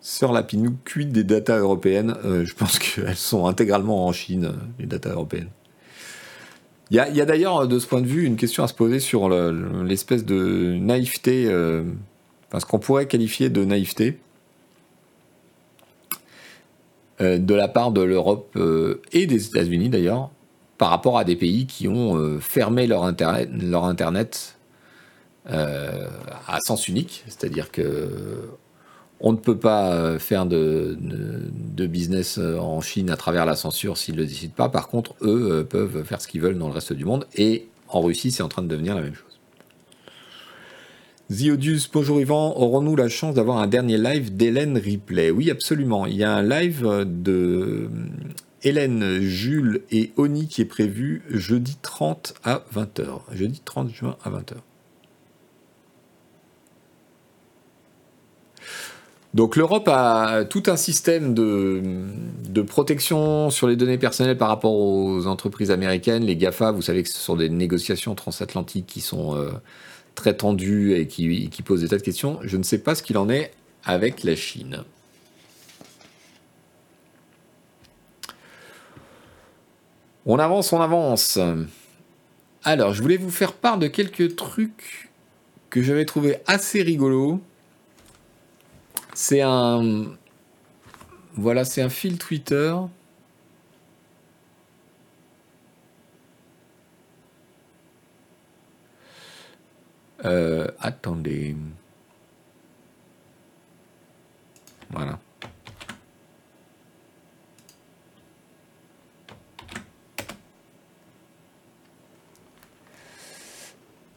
[0.00, 2.14] Sœur Lapinou, cuite des datas européennes.
[2.22, 5.48] je pense qu'elles sont intégralement en Chine, les datas européennes.
[6.90, 9.28] Il y a, d'ailleurs, de ce point de vue, une question à se poser sur
[9.28, 11.82] l'espèce de naïveté, euh,
[12.48, 14.18] enfin, ce qu'on pourrait qualifier de naïveté,
[17.20, 20.30] euh, de la part de l'Europe euh, et des États-Unis d'ailleurs,
[20.78, 24.56] par rapport à des pays qui ont fermé leur Internet, internet
[25.46, 28.48] à sens unique, c'est-à-dire que
[29.20, 30.98] on ne peut pas euh, faire de,
[31.86, 34.68] business euh, en Chine à travers la censure s'ils ne le décident pas.
[34.68, 37.26] Par contre, eux euh, peuvent faire ce qu'ils veulent dans le reste du monde.
[37.34, 39.40] Et en Russie, c'est en train de devenir la même chose.
[41.30, 42.54] Ziodius, bonjour Yvan.
[42.56, 45.30] Aurons-nous la chance d'avoir un dernier live d'Hélène Ripley?
[45.30, 46.04] Oui, absolument.
[46.04, 47.88] Il y a un live de
[48.64, 53.20] Hélène, Jules et Oni qui est prévu jeudi 30 à 20h.
[53.32, 54.56] Jeudi 30 juin à 20h.
[59.34, 65.26] Donc l'Europe a tout un système de, protection sur les données personnelles par rapport aux
[65.26, 66.24] entreprises américaines.
[66.24, 69.50] Les GAFA, vous savez que ce sont des négociations transatlantiques qui sont euh,
[70.14, 72.38] très tendues et qui, qui, posent des tas de questions.
[72.42, 73.50] Je ne sais pas ce qu'il en est
[73.84, 74.84] avec la Chine.
[80.26, 81.38] On avance, on avance.
[82.64, 85.10] Alors, je voulais vous faire part de quelques trucs
[85.68, 87.40] que j'avais trouvé assez rigolos.
[89.14, 90.06] C'est un.
[91.34, 92.74] Voilà, c'est un fil Twitter.
[100.24, 101.54] Euh, attendez.
[104.90, 105.18] Voilà.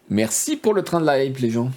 [0.09, 1.71] Merci pour le train de la hype, les gens.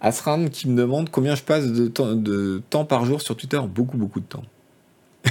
[0.00, 1.88] Asran qui me demande combien je passe de
[2.70, 3.60] temps, par jour sur Twitter.
[3.68, 4.44] Beaucoup, beaucoup de temps.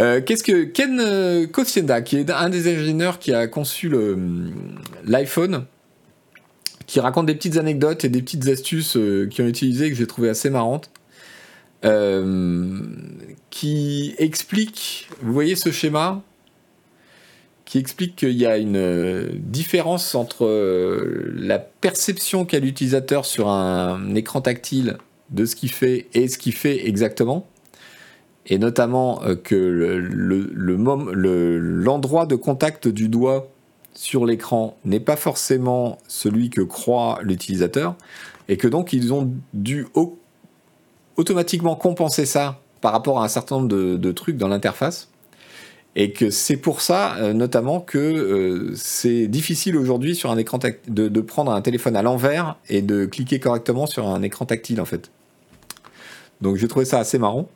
[0.00, 1.48] Euh, qu'est-ce que Ken euh,
[2.02, 3.92] qui est un des ingénieurs qui a conçu
[5.02, 5.66] l'iPhone,
[6.88, 10.08] qui raconte des petites anecdotes et des petites astuces euh, qui ont utilisé que j'ai
[10.08, 10.90] trouvé assez marrantes.
[13.50, 16.22] qui explique, vous voyez ce schéma
[17.64, 20.46] qui explique qu'il y a une différence entre
[21.36, 24.96] la perception qu'a l'utilisateur sur un écran tactile
[25.30, 27.46] de ce qu'il fait et ce qu'il fait exactement
[28.48, 29.54] et notamment euh, que
[31.74, 33.48] l'endroit le, de contact du doigt
[33.98, 37.96] sur l'écran n'est pas forcément celui que croit l'utilisateur,
[38.48, 39.88] et que donc ils ont dû
[41.16, 45.10] automatiquement compenser ça par rapport à un certain nombre de, trucs dans l'interface,
[45.96, 50.60] et que c'est pour ça euh, notamment que euh, c'est difficile aujourd'hui sur un écran
[50.86, 54.80] de, de prendre un téléphone à l'envers et de cliquer correctement sur un écran tactile
[54.80, 55.10] en fait.
[56.40, 57.48] Donc j'ai trouvé ça assez marrant.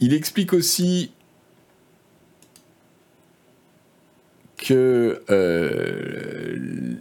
[0.00, 1.12] Il explique aussi
[4.60, 6.56] que euh,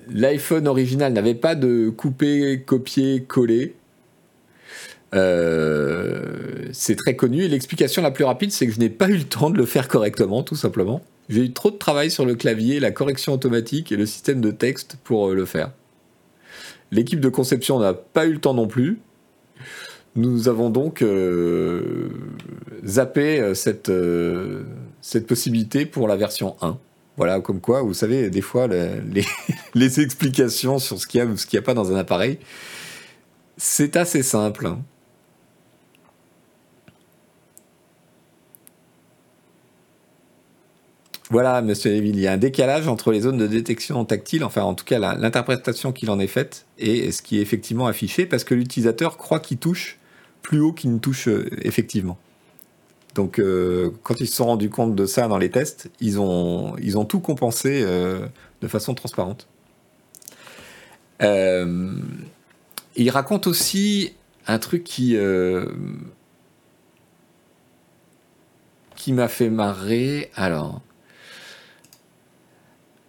[0.09, 3.75] l'iPhone original n'avait pas de couper, copier, coller.
[5.13, 7.43] Euh, c'est très connu.
[7.43, 9.65] Et l'explication la plus rapide, c'est que je n'ai pas eu le temps de le
[9.65, 11.01] faire correctement, tout simplement.
[11.27, 14.51] J'ai eu trop de travail sur le clavier, la correction automatique et le système de
[14.51, 15.71] texte pour euh, le faire.
[16.91, 18.99] L'équipe de conception n'a pas eu le temps non plus.
[20.15, 21.05] Nous avons donc
[22.83, 23.91] zappé cette,
[25.01, 26.79] cette possibilité pour la version 1.
[27.19, 28.67] Voilà, comme quoi, vous savez, des fois,
[29.75, 31.97] les, explications sur ce qu'il y a ou ce qu'il n'y a pas dans un
[31.97, 32.39] appareil,
[33.57, 34.67] c'est assez simple.
[34.67, 34.79] Hein.
[41.29, 44.61] Voilà, monsieur Léville, il y a un décalage entre les zones de détection tactile, enfin
[44.61, 48.45] en tout cas l'interprétation qu'il en est faite, et ce qui est effectivement affiché, parce
[48.45, 49.99] que l'utilisateur croit qu'il touche
[50.41, 52.17] plus haut qu'il ne touche euh, effectivement.
[53.19, 56.77] Donc euh, quand ils se sont rendus compte de ça dans les tests, ils ont,
[57.03, 58.25] tout compensé euh,
[58.61, 59.45] de façon transparente.
[61.19, 64.13] il raconte aussi
[64.47, 65.17] un truc qui,
[68.95, 70.31] qui m'a fait marrer.
[70.35, 70.81] Alors,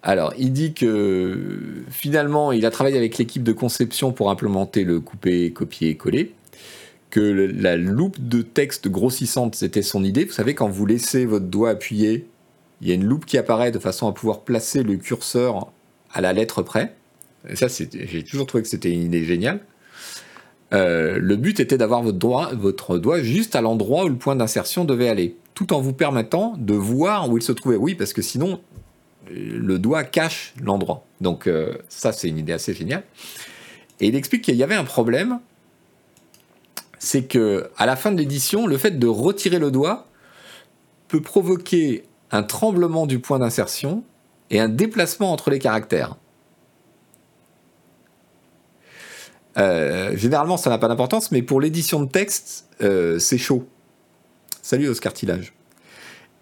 [0.03, 4.99] alors, il dit que finalement, il a travaillé avec l'équipe de conception pour implémenter le
[4.99, 6.35] couper, copier, coller.
[7.11, 10.25] Que la loupe de texte grossissante, c'était son idée.
[10.25, 12.29] Vous savez, quand vous laissez votre doigt appuyé,
[12.81, 15.73] il y a une loupe qui apparaît de façon à pouvoir placer le curseur
[16.13, 16.95] à la lettre près.
[17.49, 19.61] Et ça, j'ai toujours trouvé que c'était une idée géniale.
[20.73, 24.37] Euh, le but était d'avoir votre doigt, votre doigt juste à l'endroit où le point
[24.37, 27.77] d'insertion devait aller, tout en vous permettant de voir où il se trouvait.
[27.77, 28.61] Oui, parce que sinon,
[29.31, 31.05] le doigt cache l'endroit.
[31.21, 33.03] Donc euh, ça, c'est une idée assez géniale.
[34.01, 35.41] Et il explique qu'il y avait un problème,
[37.01, 40.07] c'est que à la fin de l'édition, le fait de retirer le doigt
[41.09, 44.05] peut provoquer un tremblement du point d'insertion
[44.51, 46.17] et un déplacement entre les caractères.
[49.59, 53.67] Euh, généralement, ça n'a pas d'importance, mais pour l'édition de texte, euh, c'est chaud.
[54.63, 55.55] Salut Oscar Tillage.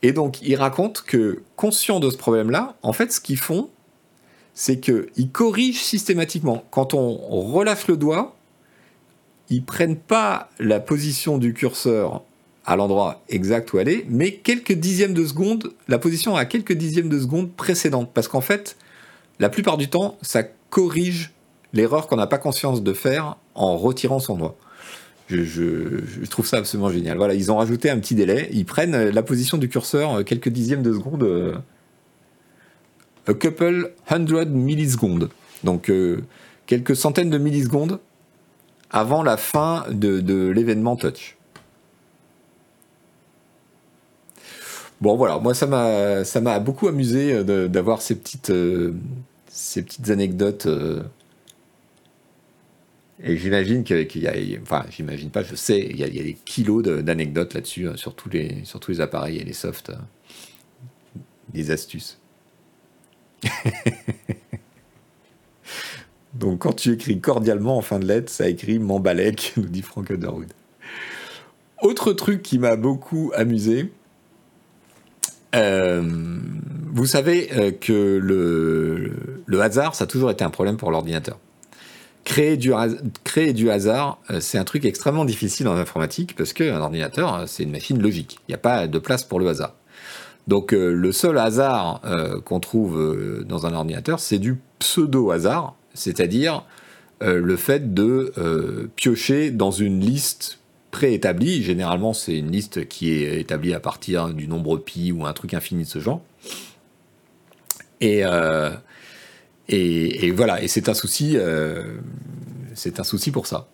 [0.02, 3.70] Et donc, ils racontent que, conscient de ce problème-là, en fait, ce qu'ils font,
[4.54, 6.64] c'est qu'ils corrigent systématiquement.
[6.70, 7.16] Quand on
[7.52, 8.38] relâche le doigt,
[9.51, 12.22] ils prennent pas la position du curseur
[12.64, 16.74] à l'endroit exact où elle est, mais quelques dixièmes de seconde, la position à quelques
[16.74, 18.11] dixièmes de seconde précédente.
[18.12, 18.76] Parce qu'en fait,
[19.38, 21.32] la plupart du temps, ça corrige
[21.72, 24.57] l'erreur qu'on n'a pas conscience de faire en retirant son doigt.
[25.28, 27.16] Je, trouve ça absolument génial.
[27.16, 28.49] Voilà, ils ont rajouté un petit délai.
[28.53, 31.22] Ils prennent la position du curseur euh, quelques dixièmes de seconde.
[31.22, 31.55] Euh,
[33.27, 35.28] a couple hundred millisecondes.
[35.64, 36.22] Donc euh,
[36.66, 38.01] quelques centaines de millisecondes
[38.90, 41.36] avant la fin de, l'événement touch.
[45.01, 48.52] Bon voilà, moi ça m'a beaucoup amusé d'avoir ces petites
[49.48, 50.66] ces petites anecdotes
[53.23, 56.85] et j'imagine qu'il y a, enfin, j'imagine pas, je sais, il y a, des kilos
[56.85, 59.90] d'anecdotes là-dessus, sur, tous les, sur tous les appareils et les softs.
[61.52, 62.19] Des astuces.
[66.39, 70.10] Donc, quand tu écris cordialement en fin de lettre, ça écrit Mambalek, nous dit Frank
[70.10, 70.52] Underwood.
[71.82, 73.93] Autre truc qui m'a beaucoup amusé,
[75.55, 76.02] euh,
[76.93, 81.39] vous savez euh, que le, hasard, ça a toujours été un problème pour l'ordinateur.
[82.24, 82.73] Créer du,
[83.70, 88.01] hasard, euh, c'est un truc extrêmement difficile en informatique parce qu'un ordinateur, c'est une machine
[88.01, 88.39] logique.
[88.48, 89.74] Il n'y a pas de place pour le hasard.
[90.47, 92.01] Donc le seul hasard
[92.47, 96.64] qu'on trouve dans un ordinateur, c'est du pseudo-hasard, c'est-à-dire
[97.20, 98.32] le fait de
[98.96, 100.58] piocher dans une liste
[100.90, 101.62] préétablie.
[101.62, 105.54] Généralement, c'est une liste qui est établie à partir du nombre pi ou un truc
[105.54, 106.22] infini de ce genre.
[108.00, 108.22] Et,
[109.68, 111.98] et, voilà, et c'est un souci, euh,
[112.74, 113.68] c'est un souci pour ça.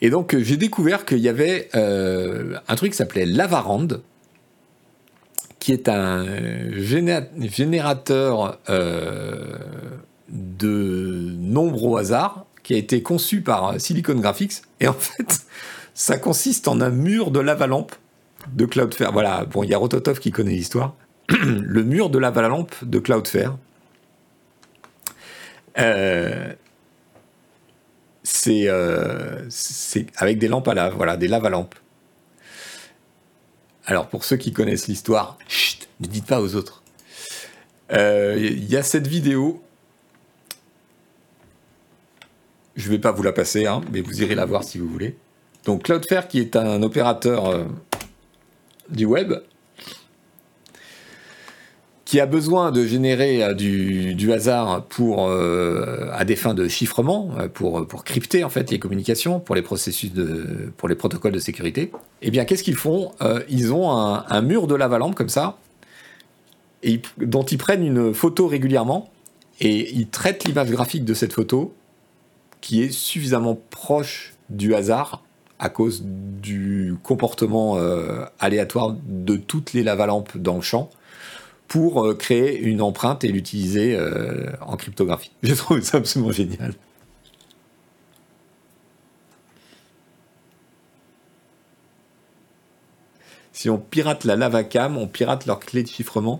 [0.00, 3.88] Et donc j'ai découvert qu'il y avait un truc qui s'appelait Lavarand,
[5.60, 6.26] qui est un
[6.72, 8.58] générateur
[10.32, 14.62] de nombres au hasard, qui a été conçu par Silicon Graphics.
[14.80, 15.40] Et en fait,
[15.94, 17.94] ça consiste en un mur de lava-lampe
[18.52, 19.12] de Cloudflare.
[19.12, 20.94] Voilà, bon, il y a Rototov qui connaît l'histoire.
[21.28, 23.56] le mur de lava-lampe de Cloudflare.
[25.78, 26.52] Euh,
[28.48, 31.74] euh, c'est avec des lampes à lave, voilà, des lava-lampes.
[33.86, 35.38] Alors, pour ceux qui connaissent l'histoire,
[36.00, 36.82] ne dites pas aux autres.
[37.92, 39.62] Euh, il y a cette vidéo
[42.76, 44.88] je ne vais pas vous la passer, hein, mais vous irez la voir si vous
[44.88, 45.16] voulez.
[45.64, 47.64] Donc Cloudflare, qui est un opérateur euh,
[48.88, 49.34] du web,
[52.04, 57.30] qui a besoin de générer euh, du, hasard pour, euh, à des fins de chiffrement,
[57.54, 61.38] pour, pour crypter en fait les communications, pour les processus de, pour les protocoles de
[61.38, 61.92] sécurité.
[62.22, 63.12] Eh bien, qu'est-ce qu'ils font
[63.48, 65.58] Ils ont un, mur de lava-lampe comme ça,
[67.18, 69.10] dont ils prennent une photo régulièrement,
[69.60, 71.72] et ils traitent l'image graphique de cette photo
[72.62, 75.22] qui est suffisamment proche du hasard
[75.58, 80.90] à cause du comportement euh, aléatoire de toutes les lavalampes dans le champ
[81.68, 85.30] pour euh, créer une empreinte et l'utiliser euh, en cryptographie.
[85.42, 86.74] J'ai trouvé ça absolument génial.
[93.52, 96.38] Si on pirate la lavacam, on pirate leur clé de chiffrement.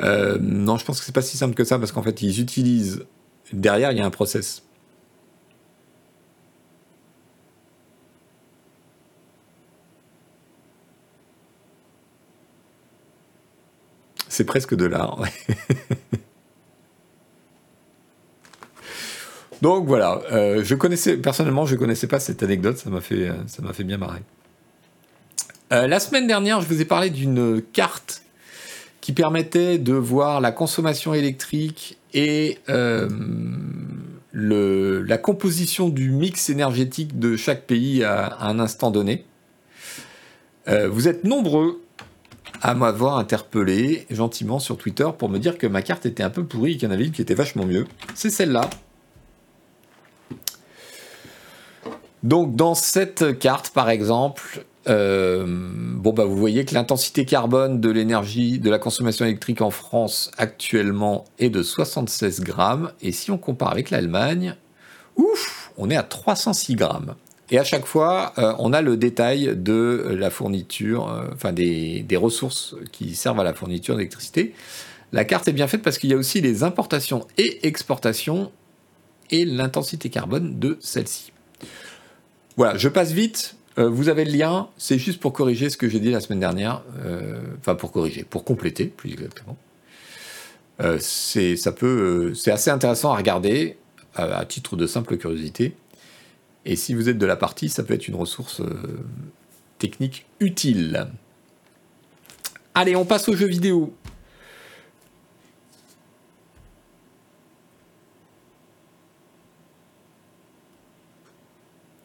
[0.00, 3.04] non, je pense que c'est pas si simple que ça parce qu'en fait, ils utilisent
[3.52, 4.64] derrière, il y a un process
[14.40, 15.18] C'est presque de l'art.
[19.60, 23.60] Donc voilà, euh, je connaissais personnellement, je connaissais pas cette anecdote, ça m'a fait, ça
[23.60, 24.22] m'a fait bien marrer.
[25.74, 28.22] Euh, la semaine dernière, je vous ai parlé d'une carte
[29.02, 33.06] qui permettait de voir la consommation électrique et euh,
[34.32, 39.26] la composition du mix énergétique de chaque pays à un instant donné.
[40.66, 41.82] vous êtes nombreux
[42.62, 46.44] à m'avoir interpellé gentiment sur Twitter pour me dire que ma carte était un peu
[46.44, 47.86] pourrie et qu'il y en avait une qui était vachement mieux.
[48.14, 48.68] C'est celle-là.
[52.22, 58.58] Donc dans cette carte, par exemple, euh, bah vous voyez que l'intensité carbone de l'énergie
[58.58, 63.70] de la consommation électrique en France actuellement est de 76 grammes et si on compare
[63.70, 64.54] avec l'Allemagne,
[65.16, 67.14] ouf, on est à 306 grammes.
[67.50, 72.06] Et à chaque fois, euh, on a le détail de la fourniture, euh, enfin des,
[72.16, 74.54] ressources qui servent à la fourniture d'électricité.
[75.12, 78.52] La carte est bien faite parce qu'il y a aussi les importations et exportations
[79.30, 81.32] et l'intensité carbone de celle-ci.
[82.56, 83.56] Voilà, je passe vite.
[83.78, 84.68] Euh, vous avez le lien.
[84.76, 86.82] C'est juste pour corriger ce que j'ai dit la semaine dernière.
[87.58, 89.56] Enfin, pour corriger, pour compléter, plus exactement.
[91.00, 91.56] c'est
[92.46, 93.76] assez intéressant à regarder
[94.14, 95.74] à titre de simple curiosité.
[96.64, 99.00] Et si vous êtes de la partie, ça peut être une ressource euh,
[99.78, 101.08] technique utile.
[102.74, 103.94] Allez, on passe aux jeux vidéo.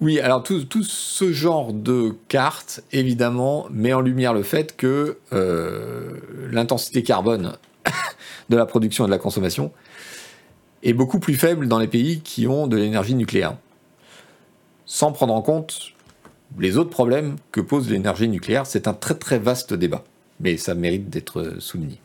[0.01, 6.19] Oui, alors tout, ce genre de cartes, évidemment, met en lumière le fait que euh,
[6.51, 7.57] l'intensité carbone
[8.49, 9.71] de la production et de la consommation
[10.83, 13.57] est beaucoup plus faible dans les pays qui ont de l'énergie nucléaire
[14.85, 15.93] sans prendre en compte
[16.59, 18.65] les autres problèmes que pose l'énergie nucléaire.
[18.65, 20.03] C'est un très très vaste débat,
[20.39, 21.99] mais ça mérite d'être souligné.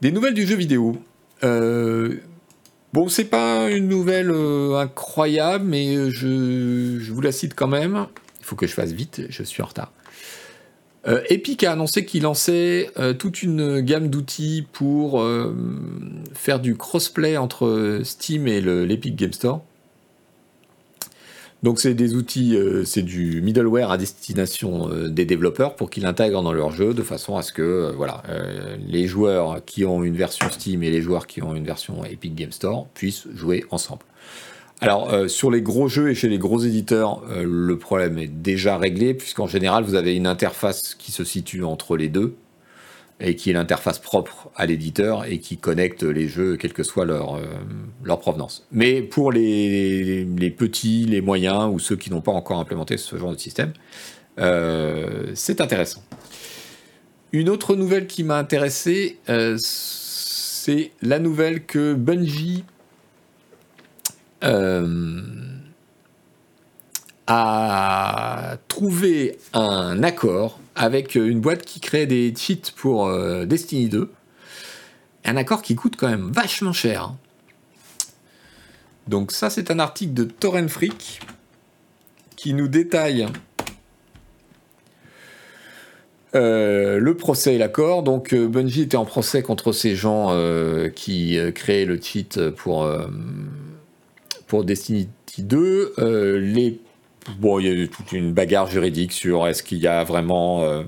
[0.00, 0.96] Des nouvelles du jeu vidéo.
[1.42, 2.16] Euh,
[2.92, 8.06] bon, c'est pas une nouvelle euh, incroyable, mais je, vous la cite quand même.
[8.38, 9.92] Il faut que je fasse vite, je suis en retard.
[11.06, 15.24] Euh, Epic a annoncé qu'il lançait toute une gamme d'outils pour
[16.34, 19.62] faire du crossplay entre Steam et l'Epic Game Store.
[21.64, 26.04] Donc c'est des outils, euh, c'est du middleware à destination euh, des développeurs pour qu'ils
[26.04, 28.22] l'intègrent dans leur jeu de façon à ce que euh, voilà,
[28.86, 32.34] les joueurs qui ont une version Steam et les joueurs qui ont une version Epic
[32.34, 34.02] Game Store puissent jouer ensemble.
[34.80, 39.12] Alors sur les gros jeux et chez les gros éditeurs, le problème est déjà réglé
[39.12, 42.36] puisqu'en général vous avez une interface qui se situe entre les deux
[43.20, 47.04] et qui est l'interface propre à l'éditeur et qui connecte les jeux, quelle que soit
[47.04, 47.42] leur, euh,
[48.04, 48.66] leur provenance.
[48.70, 53.16] Mais pour les, les, petits, les moyens ou ceux qui n'ont pas encore implémenté ce
[53.16, 53.72] genre de système,
[54.38, 56.02] euh, c'est intéressant.
[57.32, 62.64] Une autre nouvelle qui m'a intéressé, euh, c'est la nouvelle que Bungie
[67.30, 73.10] a trouvé un accord avec une boîte qui crée des cheats pour
[73.46, 74.10] Destiny 2.
[75.24, 77.02] Un accord qui coûte quand même vachement cher.
[77.02, 77.18] Hein.
[79.08, 81.20] Donc ça, c'est un article de Torrent Freak
[82.36, 83.26] qui nous détaille
[86.34, 88.02] euh, le procès et l'accord.
[88.02, 92.86] Donc euh, Bungie était en procès contre ces gens euh, qui créaient le cheat pour,
[94.64, 95.94] Destiny 2.
[96.38, 96.80] les...
[97.38, 100.84] Bon, il y a toute une bagarre juridique sur est-ce qu'il y a vraiment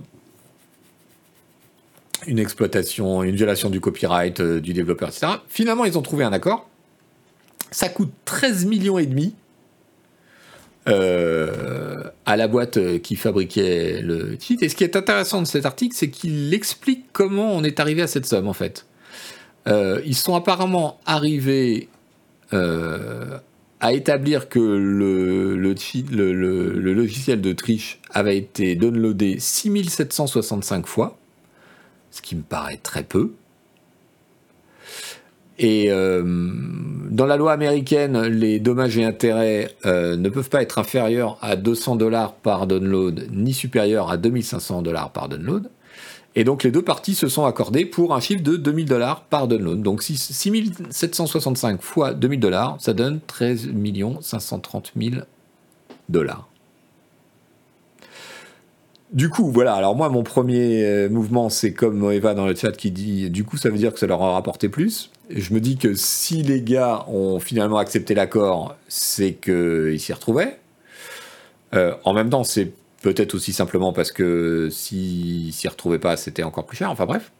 [2.26, 5.26] une exploitation, une violation du copyright du développeur, etc.
[5.48, 6.68] Finalement, ils ont trouvé un accord.
[7.70, 9.34] Ça coûte 13 millions et demi
[10.88, 14.62] euh, à la boîte qui fabriquait le cheat.
[14.62, 18.02] Et ce qui est intéressant de cet article, c'est qu'il explique comment on est arrivé
[18.02, 18.86] à cette somme en fait.
[19.68, 21.88] Euh, ils sont apparemment arrivés
[22.54, 23.38] euh,
[23.80, 31.18] à établir que le, logiciel de triche avait été downloadé 6765 fois,
[32.10, 33.32] ce qui me paraît très peu.
[35.58, 36.22] Et euh,
[37.10, 41.56] dans la loi américaine, les dommages et intérêts euh, ne peuvent pas être inférieurs à
[41.56, 45.70] 200 dollars par download, ni supérieurs à 2500 dollars par download.
[46.36, 49.48] Et donc les deux parties se sont accordées pour un chiffre de 2000 dollars par
[49.48, 49.82] download.
[49.82, 53.70] Donc 6765 fois 2000 dollars, ça donne 13
[54.20, 55.22] 530 000
[56.08, 56.50] dollars.
[59.12, 59.74] Du coup, voilà.
[59.74, 63.42] Alors moi, mon premier euh, mouvement, c'est comme Eva dans le chat qui dit, du
[63.42, 65.10] coup, ça veut dire que ça leur a rapporté plus.
[65.30, 70.58] Je me dis que si les gars ont finalement accepté l'accord, c'est qu'ils s'y retrouvaient.
[71.74, 76.42] Euh, en même temps, c'est peut-être aussi simplement parce que s'ils s'y retrouvaient pas, c'était
[76.42, 76.90] encore plus cher.
[76.90, 77.32] Enfin bref.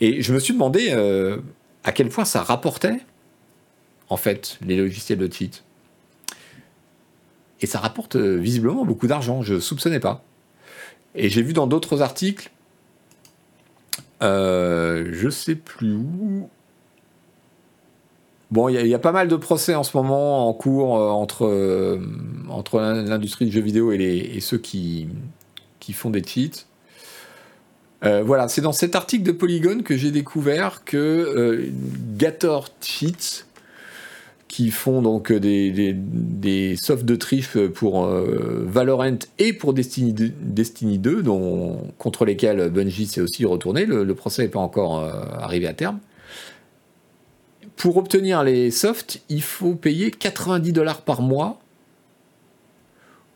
[0.00, 1.38] Et je me suis demandé euh,
[1.84, 3.00] à quel point ça rapportait,
[4.08, 5.62] en fait, les logiciels de cheat.
[7.60, 9.42] Et ça rapporte visiblement beaucoup d'argent.
[9.42, 10.24] Je soupçonnais pas.
[11.14, 12.50] Et j'ai vu dans d'autres articles,
[14.22, 16.50] euh, je sais plus où.
[18.54, 21.44] Bon, il y, a pas mal de procès en ce moment en cours euh, entre,
[21.44, 21.98] euh,
[22.48, 25.08] entre l'industrie du jeu vidéo et, les, ceux qui,
[25.80, 26.64] qui font des cheats.
[28.04, 31.68] Euh, voilà, c'est dans cet article de Polygon que j'ai découvert que
[32.16, 33.44] Gator Cheats
[34.46, 41.24] qui font donc des, des, de triche pour Valorant et pour Destiny 2, Destiny 2
[41.24, 43.84] dont, contre lesquels Bungie s'est aussi retourné.
[43.84, 45.00] Le, procès n'est pas encore
[45.40, 45.98] arrivé à terme.
[47.76, 51.58] Pour obtenir les softs, il faut payer 90 dollars par mois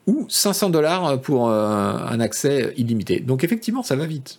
[0.06, 3.20] ou 500 dollars pour euh, un accès illimité.
[3.20, 4.38] Donc effectivement, ça va vite.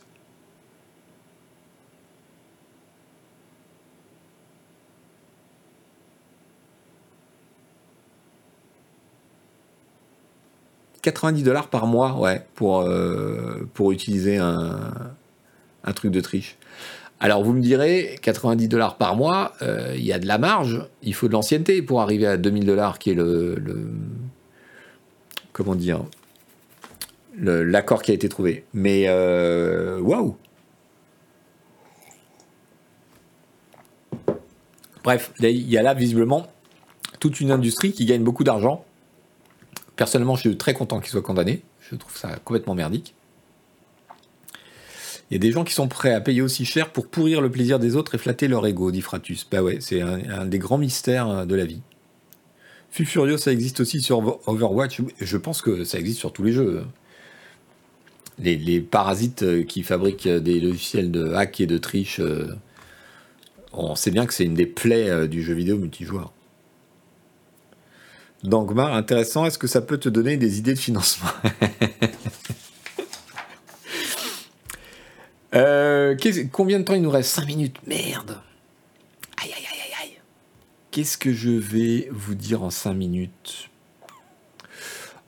[11.02, 14.92] 90 dollars par mois, ouais, pour, euh, pour utiliser un,
[15.84, 16.58] un, truc de triche.
[17.20, 20.88] Alors vous me direz, 90 dollars par mois, euh, il y a de la marge,
[21.04, 23.62] il faut de l'ancienneté pour arriver à 2000 dollars, qui est le,
[25.52, 26.06] comment dire,
[27.38, 28.64] l'accord qui a été trouvé.
[28.74, 30.38] Mais euh, waouh
[35.04, 36.48] Bref, il y a là visiblement
[37.20, 38.86] toute une industrie qui gagne beaucoup d'argent
[40.00, 41.62] Personnellement, je suis très content qu'il soit condamné.
[41.82, 43.16] Je trouve ça complètement merdique.
[45.30, 47.52] Il y a des gens qui sont prêts à payer aussi cher pour pourrir le
[47.52, 49.46] plaisir des autres et flatter leur ego, dit Fratus.
[49.50, 51.82] Bah ouais, c'est un, des grands mystères euh, de la vie.
[52.90, 55.02] Fut Furieux, ça existe aussi sur Overwatch.
[55.20, 56.84] Je pense que ça existe sur tous les jeux.
[58.40, 62.56] Les, parasites euh, qui fabriquent des logiciels de hack et de triche, euh,
[63.72, 66.34] on sait bien que c'est une des plaies du jeu vidéo multijoueur.
[68.44, 69.46] Dangmar, intéressant.
[69.46, 71.30] Est-ce que ça peut te donner des idées de financement?
[75.56, 76.16] euh,
[76.52, 77.32] Combien de temps il nous reste?
[77.36, 77.78] 5 minutes.
[77.88, 78.38] Merde.
[79.42, 80.18] Aïe, aïe, aïe, aïe.
[80.92, 83.70] Qu'est-ce que je vais vous dire en 5 minutes?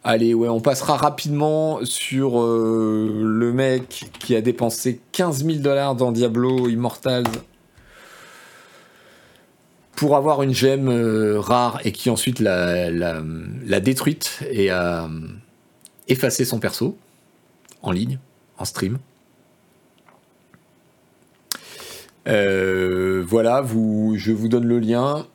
[0.04, 5.94] Allez, ouais, on passera rapidement sur euh, le mec qui a dépensé 15 000 dollars
[5.96, 7.28] dans Diablo Immortals
[9.96, 15.08] pour avoir une gemme euh, rare et qui ensuite l'a, la, détruite et a
[16.08, 16.98] effacé son perso
[17.84, 18.18] en ligne,
[18.58, 18.98] en stream.
[21.54, 21.58] Euh,
[22.26, 25.28] voilà, vous, je vous donne le lien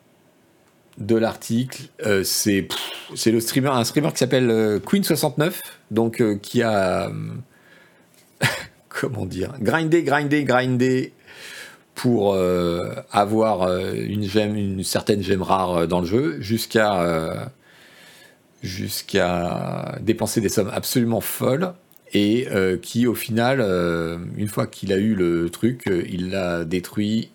[0.98, 1.82] de l'article.
[2.06, 2.68] Euh, c'est,
[3.26, 5.54] le streamer, un streamer qui s'appelle Queen69,
[5.90, 7.10] donc qui a
[8.88, 11.12] comment dire, grindé, grindé, grindé
[11.94, 17.58] pour euh, avoir euh, une, certaine gemme rare euh, dans le jeu, jusqu'à
[20.00, 21.72] dépenser des sommes absolument folles
[22.14, 22.46] et
[22.82, 23.60] qui au final,
[24.36, 27.30] une fois qu'il a eu le truc, il l'a détruit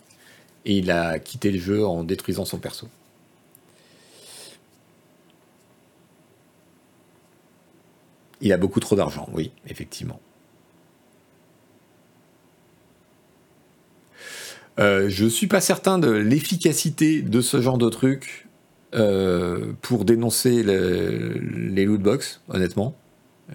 [0.66, 2.88] et il a quitté le jeu en détruisant son perso.
[8.42, 10.20] Il a beaucoup trop d'argent, oui, effectivement.
[14.80, 18.48] Euh, je suis pas certain de l'efficacité de ce genre de truc
[18.96, 22.96] euh, pour dénoncer les lootbox, honnêtement.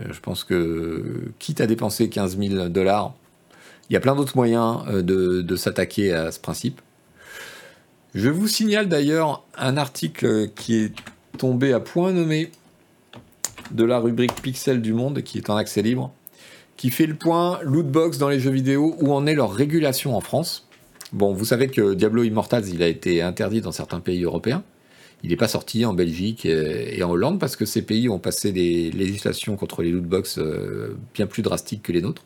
[0.00, 3.14] Euh, je pense que, quitte à dépenser 15 000 dollars,
[3.88, 6.80] il y a plein d'autres moyens euh, de, s'attaquer à ce principe.
[8.14, 10.92] Je vous signale d'ailleurs un article qui est
[11.38, 12.50] tombé à point nommé
[13.70, 16.12] de la rubrique Pixel du Monde, qui est en accès libre,
[16.76, 20.20] qui fait le point lootbox dans les jeux vidéo, où en est leur régulation en
[20.20, 20.66] France.
[21.12, 24.62] Bon, vous savez que Diablo Immortals, il a été interdit dans certains pays européens.
[25.22, 28.52] Il n'est pas sorti en Belgique et en Hollande parce que ces pays ont passé
[28.52, 32.22] des législations contre les lootbox euh, bien plus drastiques que les nôtres.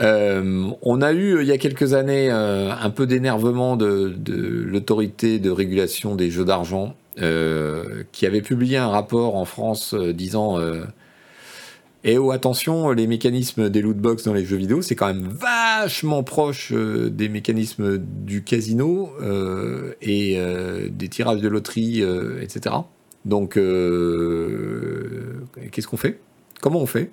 [0.00, 4.14] Euh, on a eu il y a quelques années euh, un peu d'énervement de,
[4.64, 6.94] l'autorité de régulation des jeux d'argent
[8.12, 10.56] qui avait publié un rapport en France disant
[12.08, 16.22] et oh, attention, les mécanismes des lootbox dans les jeux vidéo, c'est quand même vachement
[16.22, 22.02] proche euh, des mécanismes du casino euh, et euh, des tirages de loterie,
[22.40, 22.76] etc.
[23.26, 23.66] Donc, qu'est-ce
[25.86, 26.18] qu'on fait?
[26.62, 27.10] Comment on fait?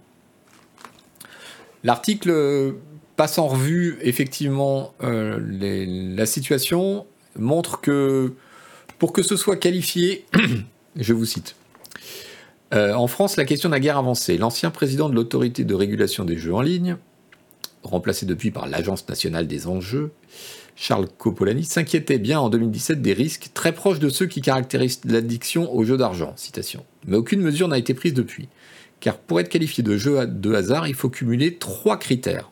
[1.83, 2.75] L'article
[3.17, 7.05] passe en revue effectivement la situation,
[7.37, 8.31] montre que
[8.97, 10.25] pour que ce soit qualifié,
[10.95, 11.57] je vous cite,
[12.73, 14.37] euh, en France, la question de la guerre avancée.
[14.37, 16.97] L'ancien président de l'autorité de régulation des jeux en ligne,
[17.83, 20.11] remplacé depuis par l'Agence nationale des enjeux,
[20.75, 25.73] Charles Copolani, s'inquiétait bien en 2017 des risques très proches de ceux qui caractérisent l'addiction
[25.73, 26.35] aux jeux d'argent.
[27.07, 28.49] Mais aucune mesure n'a été prise depuis.
[28.99, 32.51] Car pour être qualifié de jeu de hasard, il faut cumuler trois critères.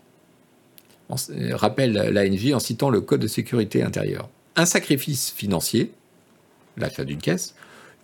[1.52, 4.30] rappelle l'ANJ en citant le Code de sécurité intérieure.
[4.56, 5.92] Un sacrifice financier,
[6.78, 7.56] l'achat d'une caisse,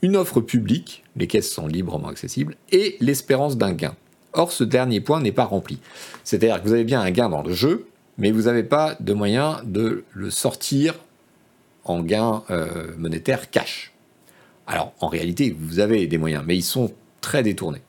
[0.02, 3.96] une offre publique, les caisses sont librement accessibles, et l'espérance d'un gain.
[4.34, 5.80] Or, ce dernier point n'est pas rempli.
[6.24, 9.14] C'est-à-dire que vous avez bien un gain dans le jeu, mais vous n'avez pas de
[9.14, 10.96] moyen de le sortir
[11.84, 13.92] en gain euh, monétaire cash.
[14.68, 17.82] Alors, en réalité, vous avez des moyens, mais ils sont très détournés.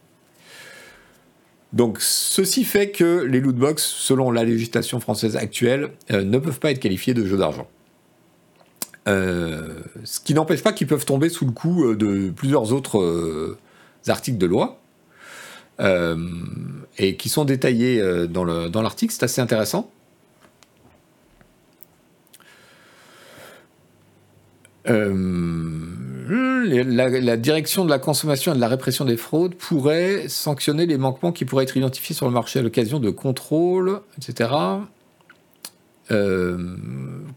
[1.73, 6.70] Donc, ceci fait que les lootbox, selon la législation française actuelle, euh, ne peuvent pas
[6.70, 7.69] être qualifiés de jeux d'argent.
[9.09, 13.01] Euh, ce qui n'empêche pas qu'ils peuvent tomber sous le coup euh, de plusieurs autres
[13.01, 13.59] euh,
[14.09, 14.78] articles de loi.
[16.98, 19.90] et qui sont détaillés dans l'article, c'est assez intéressant.
[26.66, 31.32] la, direction de la consommation et de la répression des fraudes pourrait sanctionner les manquements
[31.32, 34.51] qui pourraient être identifiés sur le marché à l'occasion de contrôles, etc.
[36.12, 36.77] Euh,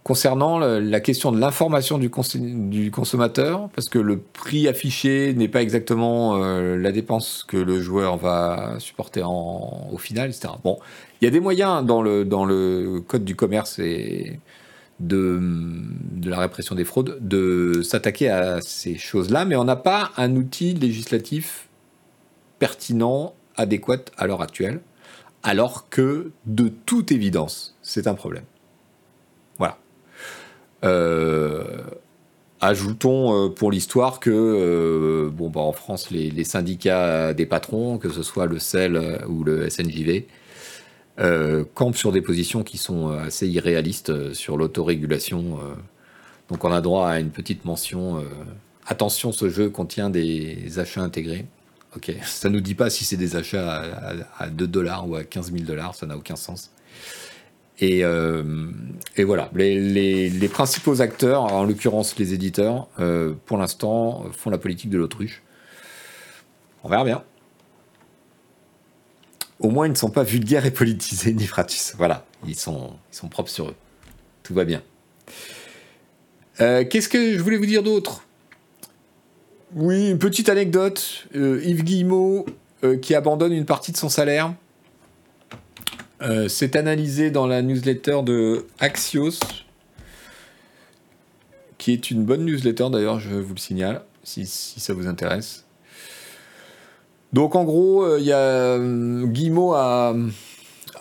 [0.04, 6.44] concernant la question de l'information du, consommateur, parce que le prix affiché n'est pas exactement
[6.44, 10.56] euh, la dépense que le joueur va supporter au final, etc.
[10.64, 10.80] Bon,
[11.22, 14.40] il y a des moyens dans le, code du commerce et
[15.00, 15.40] de
[16.26, 20.74] la répression des fraudes de s'attaquer à ces choses-là, mais on n'a pas un outil
[20.74, 21.70] législatif
[22.60, 24.82] pertinent, adéquat à l'heure actuelle,
[25.44, 28.44] alors que de toute évidence, c'est un problème.
[30.84, 31.64] Euh,
[32.62, 38.10] ajoutons euh, pour l'histoire que, euh, bon, bah, en France, les, syndicats des patrons, que
[38.10, 40.26] ce soit le CEL ou le SNJV,
[41.76, 45.60] campent sur des positions qui sont assez irréalistes sur l'autorégulation.
[46.50, 48.24] donc on a droit à une petite mention.
[48.88, 51.46] attention, ce jeu contient des achats intégrés.
[51.96, 55.52] Ok, ça nous dit pas si c'est des achats à, 2 dollars ou à 15
[55.52, 56.72] 000 dollars, ça n'a aucun sens.
[57.82, 58.44] Euh,
[59.18, 64.90] et, voilà, les, principaux acteurs, en l'occurrence les éditeurs, euh, pour l'instant, font la politique
[64.90, 65.42] de l'autruche.
[66.84, 67.24] On verra bien.
[69.60, 71.50] Au moins, ils ne sont pas vulgaires et politisés ni.
[71.98, 73.76] Voilà, ils sont, ils sont propres sur eux.
[74.44, 74.82] Tout va bien.
[76.62, 78.26] Euh, qu'est-ce que je voulais vous dire d'autre?
[79.76, 81.28] Oui, une petite anecdote.
[81.34, 82.46] Yves Guillemot
[83.02, 84.54] qui abandonne une partie de son salaire
[86.24, 89.40] euh, c'est analysé dans la newsletter de Axios,
[91.78, 95.66] qui est une bonne newsletter d'ailleurs, je vous le signale, si, ça vous intéresse.
[97.34, 100.16] Donc en gros, euh, il a euh, Guillemot a,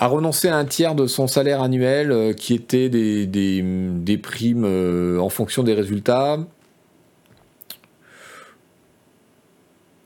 [0.00, 4.64] renoncé à un tiers de son salaire annuel qui était des primes
[5.20, 6.38] en fonction des résultats.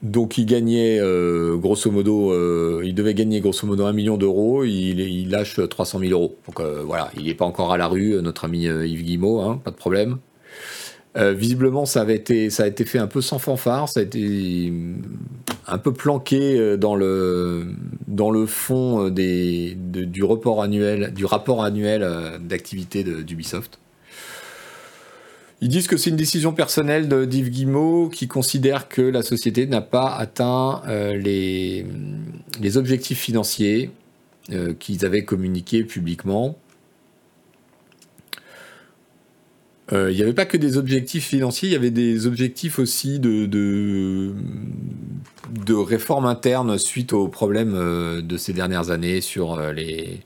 [0.03, 4.65] Donc il gagnait euh, grosso modo, euh, il devait gagner grosso modo un million d'euros,
[4.65, 6.37] il, lâche 300 000 euros.
[6.47, 9.61] Donc euh, voilà, il n'est pas encore à la rue, notre ami Yves Guimau, hein,
[9.65, 10.19] pas de problème.
[11.17, 14.71] visiblement, ça, avait été, ça a été fait un peu sans fanfare, ça a été
[15.67, 17.67] un peu planqué dans le,
[18.47, 21.15] fond du, du rapport annuel
[22.45, 23.79] d'activité d'Ubisoft.
[25.63, 29.81] Ils disent que c'est une décision personnelle d'Yves Guimau qui considère que la société n'a
[29.81, 33.91] pas atteint euh, les, objectifs financiers
[34.53, 36.59] euh, qu'ils avaient communiqués publiquement.
[39.93, 43.19] Euh, il n'y avait pas que des objectifs financiers, il y avait des objectifs aussi
[43.19, 44.35] de, de,
[45.65, 50.21] de réforme interne suite aux problèmes de ces dernières années sur les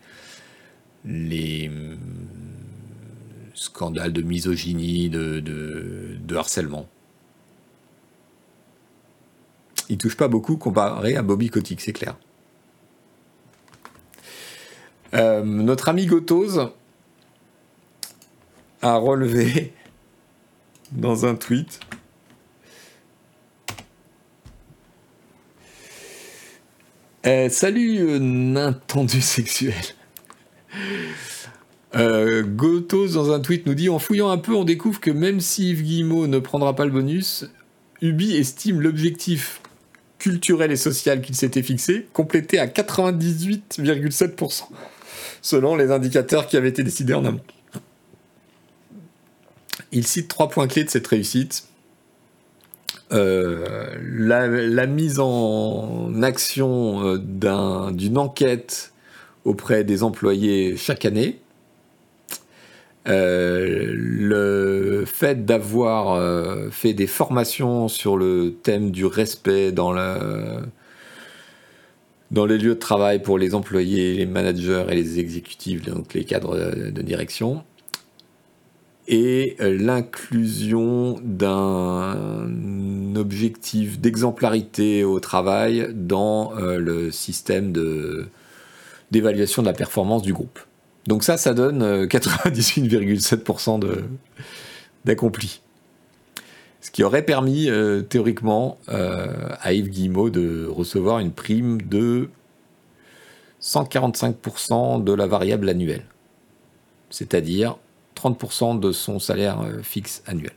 [3.61, 6.89] scandale de misogynie, de, harcèlement.
[9.91, 12.17] Il touche pas beaucoup comparé à Bobby Kotick, c'est clair.
[15.13, 16.71] Euh, notre ami Gotoz
[18.81, 19.75] a relevé
[20.93, 21.81] dans un tweet
[27.27, 29.75] euh, Salut, euh, Nintendu sexuel.
[31.97, 35.41] Euh, Gotos dans un tweet nous dit en fouillant un peu, on découvre que même
[35.41, 37.51] si Yves Guillemot ne prendra pas le bonus,
[38.01, 39.61] Ubi estime l'objectif
[40.19, 44.65] culturel et social qu'il s'était fixé complété à 98,7%
[45.43, 47.41] selon les indicateurs qui avaient été décidés en amont.
[49.93, 51.65] Il cite trois points clés de cette réussite.
[53.13, 58.93] Euh, la, mise en action euh, d'une enquête
[59.45, 61.41] auprès des employés chaque année,
[63.11, 69.99] euh, le fait d'avoir euh, fait des formations sur le thème du respect dans, les
[72.59, 77.03] lieux de travail pour les employés, les managers et les exécutifs, donc les cadres de,
[77.03, 77.65] direction,
[79.09, 87.73] et euh, l'inclusion d'un objectif d'exemplarité au travail dans le système
[89.11, 90.61] d'évaluation de la performance du groupe.
[91.11, 94.03] Donc ça, ça donne 98,7% euh,
[95.05, 95.61] d'accompli.
[96.81, 102.29] Ce qui aurait permis, euh, théoriquement, euh, à Yves Guillemot de recevoir une prime de
[103.61, 106.05] 145% de la variable annuelle.
[107.11, 107.77] C'est-à-dire
[108.15, 110.53] 30% de son salaire fixe annuel.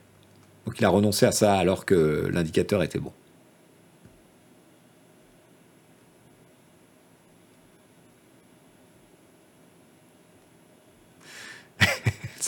[0.67, 3.11] Donc il a renoncé à ça alors que l'indicateur était bon.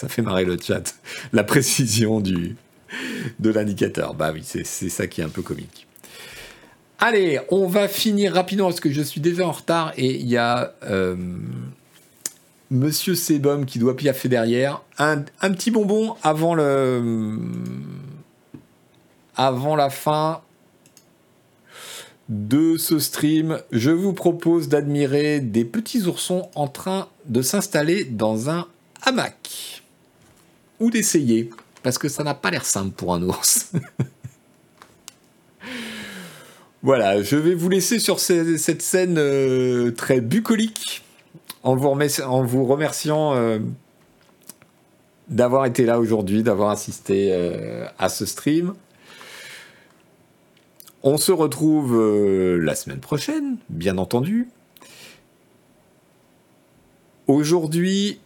[0.06, 0.95] Ça fait marrer le chat.
[1.34, 2.56] La précision du,
[3.40, 4.14] de l'indicateur.
[4.14, 5.88] Bah oui, c'est ça qui est un peu comique.
[6.99, 10.38] Allez, on va finir rapidement parce que je suis déjà en retard et il y
[10.38, 11.15] a euh,
[12.69, 14.84] Monsieur Sebum qui doit piaffer derrière.
[14.99, 17.40] Un, un, petit bonbon avant le
[19.36, 20.41] avant la fin
[22.30, 23.60] de ce stream.
[23.72, 28.68] Je vous propose d'admirer des petits oursons en train de s'installer dans un
[29.02, 29.74] hamac
[30.80, 31.49] ou d'essayer,
[31.84, 33.72] parce que ça n'a pas l'air simple pour un ours.
[36.84, 41.03] voilà, je vais vous laisser sur cette scène euh, très bucolique,
[41.64, 43.60] en vous, remerciant euh,
[45.27, 48.76] d'avoir été là aujourd'hui, d'avoir assisté euh, à ce stream.
[51.03, 51.99] On se retrouve
[52.60, 54.47] la semaine prochaine, bien entendu.
[57.27, 58.19] Aujourd'hui,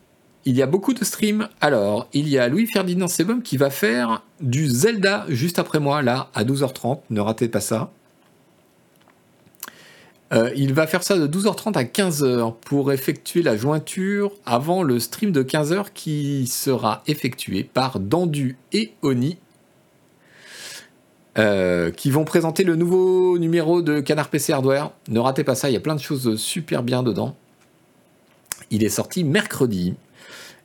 [0.45, 1.49] il y a beaucoup de streams.
[1.61, 6.29] Alors, il y a Louis-Ferdinand Sebum qui va faire du Zelda juste après moi, là,
[6.33, 7.01] à 12h30.
[7.09, 7.91] Ne ratez pas ça.
[10.31, 14.99] Euh, il va faire ça de 12h30 à 15h pour effectuer la jointure avant le
[14.99, 19.37] stream de 15h qui sera effectué par Dandu et Oni
[21.39, 24.91] euh, qui vont présenter le nouveau numéro de Canard PC Hardware.
[25.07, 27.35] Ne ratez pas ça, il y a plein de choses super bien dedans.
[28.71, 29.95] Il est sorti mercredi.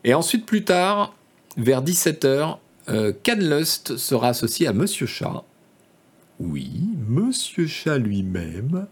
[0.04, 1.14] Et ensuite, plus tard,
[1.56, 2.58] vers 17h,
[2.90, 5.42] euh, Canlust sera associé à Monsieur Chat.
[6.38, 6.70] Oui,
[7.08, 8.86] Monsieur Chat lui-même.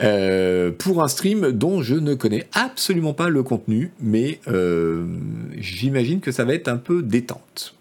[0.00, 5.06] Euh, pour un stream dont je ne connais absolument pas le contenu, mais euh,
[5.58, 7.74] j'imagine que ça va être un peu détente.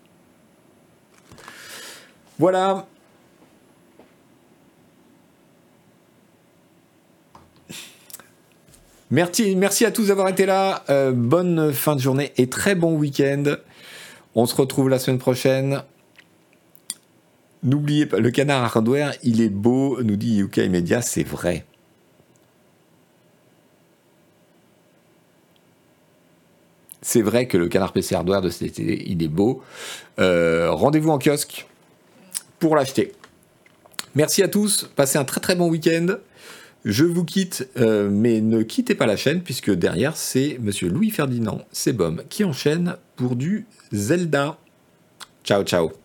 [2.38, 2.86] Voilà,
[9.12, 10.86] Merci, à tous d'avoir été là.
[10.90, 13.44] Euh, bonne fin de journée et très bon week-end.
[14.36, 15.84] On se retrouve la semaine prochaine.
[17.62, 21.66] N'oubliez pas, le canard hardware, il est beau, nous dit UK Media, c'est vrai.
[27.02, 29.62] C'est vrai que le canard PC hardware de cet été, il est beau.
[30.20, 31.68] Euh, rendez-vous en kiosque
[32.60, 33.12] pour l'acheter.
[34.16, 36.16] Merci à tous, passez un très très bon week-end.
[36.84, 41.62] Je vous quitte, euh, mais ne quittez pas la chaîne, puisque derrière, c'est Monsieur Louis-Ferdinand
[41.72, 44.58] Sebom qui enchaîne pour du Zelda.
[45.44, 46.01] Ciao, ciao.